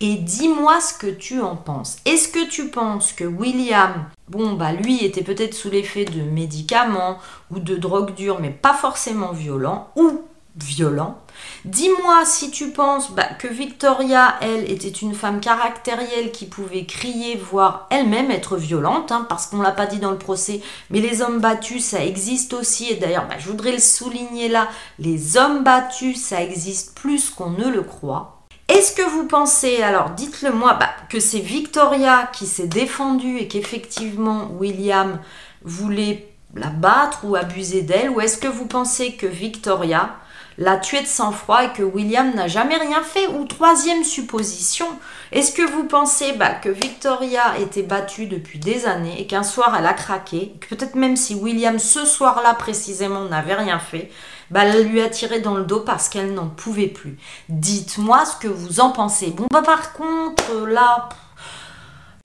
et 0.00 0.16
dis-moi 0.16 0.80
ce 0.80 0.94
que 0.94 1.06
tu 1.06 1.40
en 1.40 1.54
penses. 1.54 1.98
Est-ce 2.04 2.26
que 2.26 2.48
tu 2.48 2.66
penses 2.66 3.12
que 3.12 3.22
William, 3.22 4.06
bon 4.28 4.54
bah 4.54 4.72
lui 4.72 5.04
était 5.04 5.22
peut-être 5.22 5.54
sous 5.54 5.70
l'effet 5.70 6.04
de 6.04 6.22
médicaments 6.22 7.18
ou 7.52 7.60
de 7.60 7.76
drogue 7.76 8.14
dure 8.16 8.40
mais 8.40 8.50
pas 8.50 8.74
forcément 8.74 9.30
violent 9.30 9.90
ou 9.94 10.22
violent. 10.56 11.18
Dis-moi 11.64 12.24
si 12.24 12.50
tu 12.50 12.70
penses 12.70 13.12
bah, 13.12 13.28
que 13.38 13.48
Victoria, 13.48 14.36
elle, 14.40 14.70
était 14.70 14.88
une 14.88 15.14
femme 15.14 15.40
caractérielle 15.40 16.32
qui 16.32 16.46
pouvait 16.46 16.86
crier, 16.86 17.36
voire 17.36 17.86
elle-même 17.90 18.30
être 18.30 18.56
violente, 18.56 19.12
hein, 19.12 19.26
parce 19.28 19.46
qu'on 19.46 19.60
l'a 19.60 19.72
pas 19.72 19.86
dit 19.86 19.98
dans 19.98 20.10
le 20.10 20.18
procès, 20.18 20.60
mais 20.90 21.00
les 21.00 21.22
hommes 21.22 21.40
battus, 21.40 21.84
ça 21.84 22.04
existe 22.04 22.54
aussi, 22.54 22.90
et 22.90 22.96
d'ailleurs, 22.96 23.26
bah, 23.28 23.36
je 23.38 23.48
voudrais 23.48 23.72
le 23.72 23.78
souligner 23.78 24.48
là, 24.48 24.68
les 24.98 25.36
hommes 25.36 25.62
battus, 25.62 26.22
ça 26.22 26.42
existe 26.42 26.96
plus 26.96 27.30
qu'on 27.30 27.50
ne 27.50 27.68
le 27.68 27.82
croit. 27.82 28.32
Est-ce 28.68 28.92
que 28.92 29.08
vous 29.08 29.26
pensez, 29.26 29.82
alors 29.82 30.10
dites-le 30.10 30.52
moi, 30.52 30.74
bah, 30.74 30.90
que 31.08 31.20
c'est 31.20 31.38
Victoria 31.38 32.28
qui 32.32 32.46
s'est 32.46 32.66
défendue 32.66 33.38
et 33.38 33.48
qu'effectivement 33.48 34.50
William 34.58 35.20
voulait 35.62 36.32
la 36.54 36.68
battre 36.68 37.20
ou 37.24 37.36
abuser 37.36 37.82
d'elle, 37.82 38.10
ou 38.10 38.20
est-ce 38.20 38.38
que 38.38 38.48
vous 38.48 38.66
pensez 38.66 39.12
que 39.12 39.26
Victoria, 39.26 40.16
l'a 40.58 40.76
tué 40.76 41.00
de 41.00 41.06
sang-froid 41.06 41.64
et 41.64 41.72
que 41.72 41.82
William 41.82 42.34
n'a 42.34 42.48
jamais 42.48 42.76
rien 42.76 43.02
fait 43.02 43.26
Ou 43.28 43.44
troisième 43.44 44.04
supposition, 44.04 44.86
est-ce 45.32 45.52
que 45.52 45.62
vous 45.62 45.84
pensez 45.84 46.32
bah, 46.32 46.50
que 46.50 46.68
Victoria 46.68 47.58
était 47.58 47.82
battue 47.82 48.26
depuis 48.26 48.58
des 48.58 48.86
années 48.86 49.20
et 49.20 49.26
qu'un 49.26 49.42
soir 49.42 49.76
elle 49.78 49.86
a 49.86 49.92
craqué, 49.92 50.54
que 50.60 50.74
peut-être 50.74 50.94
même 50.94 51.16
si 51.16 51.34
William 51.34 51.78
ce 51.78 52.04
soir-là 52.04 52.54
précisément 52.54 53.24
n'avait 53.24 53.54
rien 53.54 53.78
fait, 53.78 54.10
bah, 54.50 54.64
elle 54.64 54.88
lui 54.88 55.00
a 55.00 55.08
tiré 55.08 55.40
dans 55.40 55.54
le 55.54 55.64
dos 55.64 55.80
parce 55.80 56.08
qu'elle 56.08 56.34
n'en 56.34 56.48
pouvait 56.48 56.86
plus. 56.86 57.18
Dites-moi 57.48 58.24
ce 58.24 58.36
que 58.36 58.48
vous 58.48 58.80
en 58.80 58.90
pensez. 58.90 59.30
Bon 59.30 59.46
bah 59.50 59.62
par 59.62 59.92
contre 59.92 60.66
là... 60.66 61.08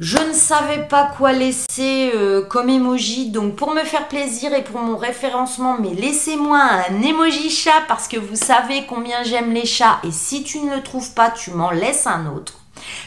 Je 0.01 0.17
ne 0.17 0.33
savais 0.33 0.87
pas 0.87 1.11
quoi 1.15 1.31
laisser 1.31 2.11
euh, 2.15 2.41
comme 2.41 2.69
emoji, 2.69 3.29
donc 3.29 3.55
pour 3.55 3.71
me 3.75 3.83
faire 3.83 4.07
plaisir 4.07 4.51
et 4.51 4.63
pour 4.63 4.81
mon 4.81 4.97
référencement, 4.97 5.77
mais 5.79 5.93
laissez-moi 5.93 6.59
un 6.89 7.03
emoji 7.03 7.51
chat 7.51 7.83
parce 7.87 8.07
que 8.07 8.17
vous 8.17 8.35
savez 8.35 8.87
combien 8.87 9.21
j'aime 9.21 9.53
les 9.53 9.67
chats 9.67 9.99
et 10.03 10.09
si 10.09 10.41
tu 10.41 10.59
ne 10.61 10.75
le 10.75 10.81
trouves 10.81 11.13
pas, 11.13 11.29
tu 11.29 11.51
m'en 11.51 11.69
laisses 11.69 12.07
un 12.07 12.25
autre. 12.25 12.61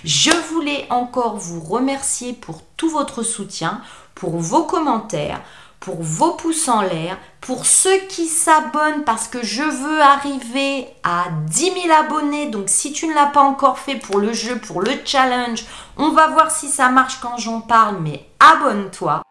Je 0.04 0.30
voulais 0.52 0.86
encore 0.88 1.36
vous 1.36 1.60
remercier 1.60 2.32
pour 2.32 2.62
tout 2.76 2.90
votre 2.90 3.24
soutien, 3.24 3.80
pour 4.14 4.38
vos 4.38 4.62
commentaires, 4.62 5.42
pour 5.84 6.00
vos 6.00 6.32
pouces 6.32 6.68
en 6.68 6.80
l'air, 6.80 7.18
pour 7.42 7.66
ceux 7.66 7.98
qui 8.08 8.26
s'abonnent 8.26 9.04
parce 9.04 9.28
que 9.28 9.44
je 9.44 9.62
veux 9.62 10.00
arriver 10.00 10.86
à 11.02 11.26
10 11.46 11.72
000 11.82 11.94
abonnés. 11.94 12.46
Donc 12.46 12.64
si 12.68 12.92
tu 12.92 13.06
ne 13.06 13.14
l'as 13.14 13.26
pas 13.26 13.42
encore 13.42 13.78
fait 13.78 13.96
pour 13.96 14.18
le 14.18 14.32
jeu, 14.32 14.56
pour 14.58 14.80
le 14.80 14.92
challenge, 15.04 15.66
on 15.98 16.08
va 16.08 16.28
voir 16.28 16.50
si 16.50 16.68
ça 16.68 16.88
marche 16.88 17.20
quand 17.20 17.36
j'en 17.36 17.60
parle, 17.60 17.98
mais 18.00 18.26
abonne-toi. 18.40 19.22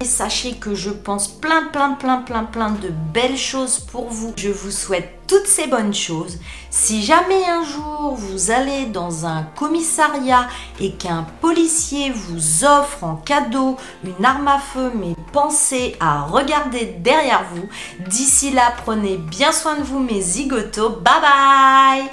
Et 0.00 0.04
sachez 0.04 0.52
que 0.54 0.74
je 0.74 0.90
pense 0.90 1.28
plein, 1.28 1.68
plein, 1.68 1.92
plein, 1.92 2.18
plein, 2.18 2.44
plein 2.44 2.70
de 2.70 2.90
belles 3.14 3.38
choses 3.38 3.78
pour 3.78 4.08
vous. 4.08 4.34
Je 4.36 4.50
vous 4.50 4.70
souhaite 4.70 5.20
toutes 5.26 5.46
ces 5.46 5.66
bonnes 5.66 5.94
choses. 5.94 6.38
Si 6.70 7.02
jamais 7.02 7.44
un 7.48 7.64
jour 7.64 8.14
vous 8.14 8.50
allez 8.50 8.86
dans 8.86 9.24
un 9.26 9.42
commissariat 9.56 10.48
et 10.80 10.92
qu'un 10.92 11.26
policier 11.40 12.10
vous 12.10 12.64
offre 12.64 13.04
en 13.04 13.16
cadeau 13.16 13.76
une 14.04 14.24
arme 14.24 14.48
à 14.48 14.58
feu, 14.58 14.92
mais 14.94 15.16
pensez 15.32 15.96
à 15.98 16.22
regarder 16.22 16.96
derrière 16.98 17.44
vous. 17.54 17.68
D'ici 18.06 18.50
là, 18.50 18.74
prenez 18.84 19.16
bien 19.16 19.52
soin 19.52 19.76
de 19.76 19.82
vous 19.82 20.00
mes 20.00 20.20
zigotos. 20.20 21.00
Bye 21.00 22.10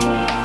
bye 0.00 0.41